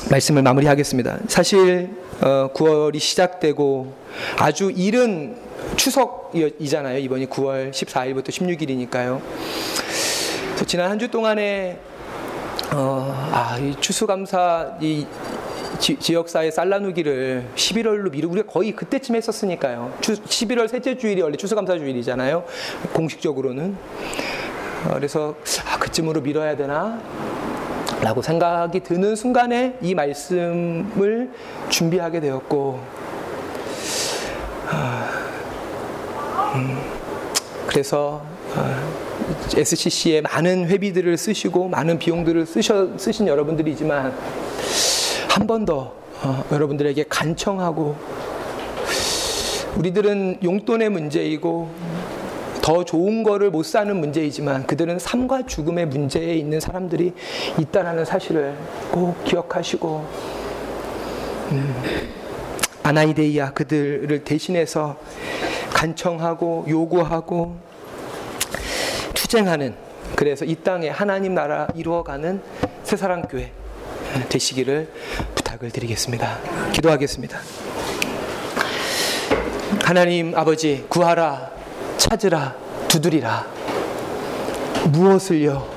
말씀을 0.10 0.42
마무리하겠습니다. 0.42 1.20
사실 1.28 1.90
어, 2.22 2.50
9월이 2.54 3.00
시작되고 3.00 3.94
아주 4.38 4.72
이른 4.76 5.36
추석이잖아요. 5.76 6.98
이번이 7.00 7.28
9월 7.28 7.72
14일부터 7.72 8.30
16일이니까요. 8.30 9.22
지난 10.68 10.90
한 10.92 11.00
주 11.00 11.10
동안에 11.10 11.80
어, 12.74 13.30
아, 13.32 13.58
이 13.60 13.76
추수감사 13.80 14.78
이 14.82 15.06
지, 15.84 16.14
역사의 16.14 16.54
쌀나누기를 16.54 17.44
11월로 17.56 18.10
미루고 18.10 18.36
우리가 18.36 18.48
거의 18.50 18.72
그때쯤 18.72 19.16
했었으니까요. 19.16 19.94
추, 20.00 20.14
11월 20.14 20.70
셋째 20.70 20.98
주일이 20.98 21.22
원래 21.22 21.36
추수감사 21.36 21.78
주일이잖아요. 21.78 22.46
공식적으로는. 22.94 23.76
어, 24.86 24.94
그래서 24.94 25.36
아, 25.70 25.78
그쯤으로 25.80 26.22
미뤄야 26.22 26.56
되나? 26.56 27.02
라고 28.02 28.22
생각이 28.22 28.80
드는 28.80 29.18
순간에 29.18 29.78
이 29.82 29.94
말씀을 29.94 31.30
준비하게 31.68 32.22
되었고, 32.22 32.80
아, 34.70 35.10
음, 36.56 36.78
그래서 37.68 38.24
아, 38.56 38.90
SCC에 39.54 40.22
많은 40.22 40.68
회비들을 40.68 41.18
쓰시고 41.18 41.68
많은 41.68 42.00
비용들을 42.00 42.46
쓰셔, 42.46 42.98
쓰신 42.98 43.28
여러분들이지만 43.28 44.53
한 45.34 45.48
번더 45.48 45.96
어, 46.22 46.46
여러분들에게 46.52 47.06
간청하고 47.10 47.96
우리들은 49.78 50.38
용돈의 50.44 50.92
문제이고 50.92 51.72
더 52.62 52.86
좋은 52.86 53.24
거를 53.24 53.50
못 53.50 53.66
사는 53.66 54.00
문제이지만 54.00 54.68
그들은 54.68 55.00
삶과 55.00 55.48
죽음의 55.48 55.88
문제에 55.88 56.36
있는 56.36 56.60
사람들이 56.60 57.14
있다라는 57.58 58.06
사실을 58.06 58.56
꼭 58.92 59.24
기억하시고 59.24 60.08
음, 61.54 61.84
아나이데이아 62.84 63.54
그들을 63.54 64.24
대신해서 64.24 64.98
간청하고 65.74 66.68
요구하고 66.70 67.56
투쟁하는 69.16 69.74
그래서 70.16 70.46
이 70.46 70.54
땅에 70.54 70.90
하나님 70.90 71.34
나라 71.34 71.68
이루어가는 71.74 72.40
새사랑 72.84 73.24
교회 73.24 73.52
되시기를 74.30 74.90
부탁을 75.36 75.72
드리겠습니다. 75.72 76.40
기도하겠습니다. 76.72 77.40
하나님 79.84 80.34
아버지 80.38 80.86
구하라 80.88 81.52
찾으라 81.98 82.56
두드리라 82.88 83.46
무엇을요 84.92 85.68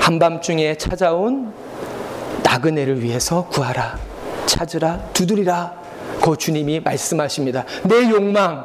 한밤중에 0.00 0.76
찾아온 0.76 1.52
나그네를 2.42 3.02
위해서 3.02 3.46
구하라 3.48 3.98
찾으라 4.46 5.10
두드리라 5.12 5.76
그 6.22 6.36
주님이 6.36 6.80
말씀하십니다. 6.80 7.64
내 7.84 8.10
욕망 8.10 8.64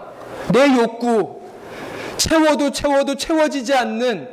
내 0.51 0.67
욕구 0.77 1.41
채워도 2.17 2.71
채워도 2.71 3.15
채워지지 3.15 3.73
않는 3.73 4.29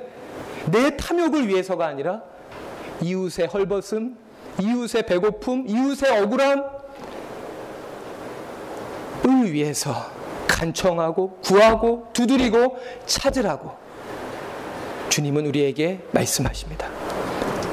내 0.71 0.97
탐욕을 0.97 1.49
위해서가 1.49 1.87
아니라 1.87 2.23
이웃의 3.03 3.47
헐벗음, 3.47 4.17
이웃의 4.61 5.07
배고픔, 5.07 5.67
이웃의 5.69 6.11
억울함을 6.23 6.73
위해서 9.53 10.11
간청하고 10.47 11.39
구하고 11.43 12.09
두드리고 12.13 12.77
찾으라고 13.07 13.73
주님은 15.09 15.47
우리에게 15.47 16.01
말씀하십니다. 16.13 16.89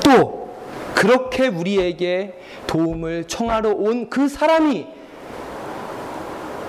또 0.04 0.48
그렇게 0.96 1.48
우리에게 1.48 2.40
도움을 2.66 3.26
청하러 3.26 3.72
온 3.72 4.10
그 4.10 4.28
사람이 4.30 4.88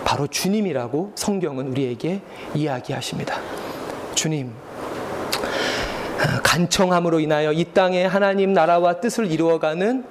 바로 0.05 0.27
주님이라고 0.27 1.13
성경은 1.15 1.69
우리에게 1.69 2.21
이야기하십니다. 2.55 3.41
주님, 4.15 4.53
간청함으로 6.49 7.21
인하여 7.21 7.53
이 7.53 7.63
땅에 7.75 8.07
하나님 8.07 8.55
나라와 8.55 9.01
뜻을 9.01 9.31
이루어가는 9.31 10.03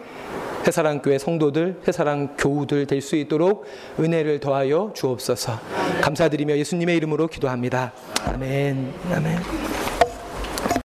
회사랑 0.68 1.02
교회 1.02 1.18
성도들, 1.18 1.82
회사랑 1.88 2.36
교우들 2.38 2.86
될 2.86 3.02
수 3.02 3.16
있도록 3.16 3.66
은혜를 4.00 4.40
더하여 4.40 4.92
주옵소서. 4.94 5.60
감사드리며 6.02 6.58
예수님의 6.58 6.98
이름으로 6.98 7.28
기도합니다. 7.28 7.92
아멘. 8.28 8.94
아멘. 9.16 9.67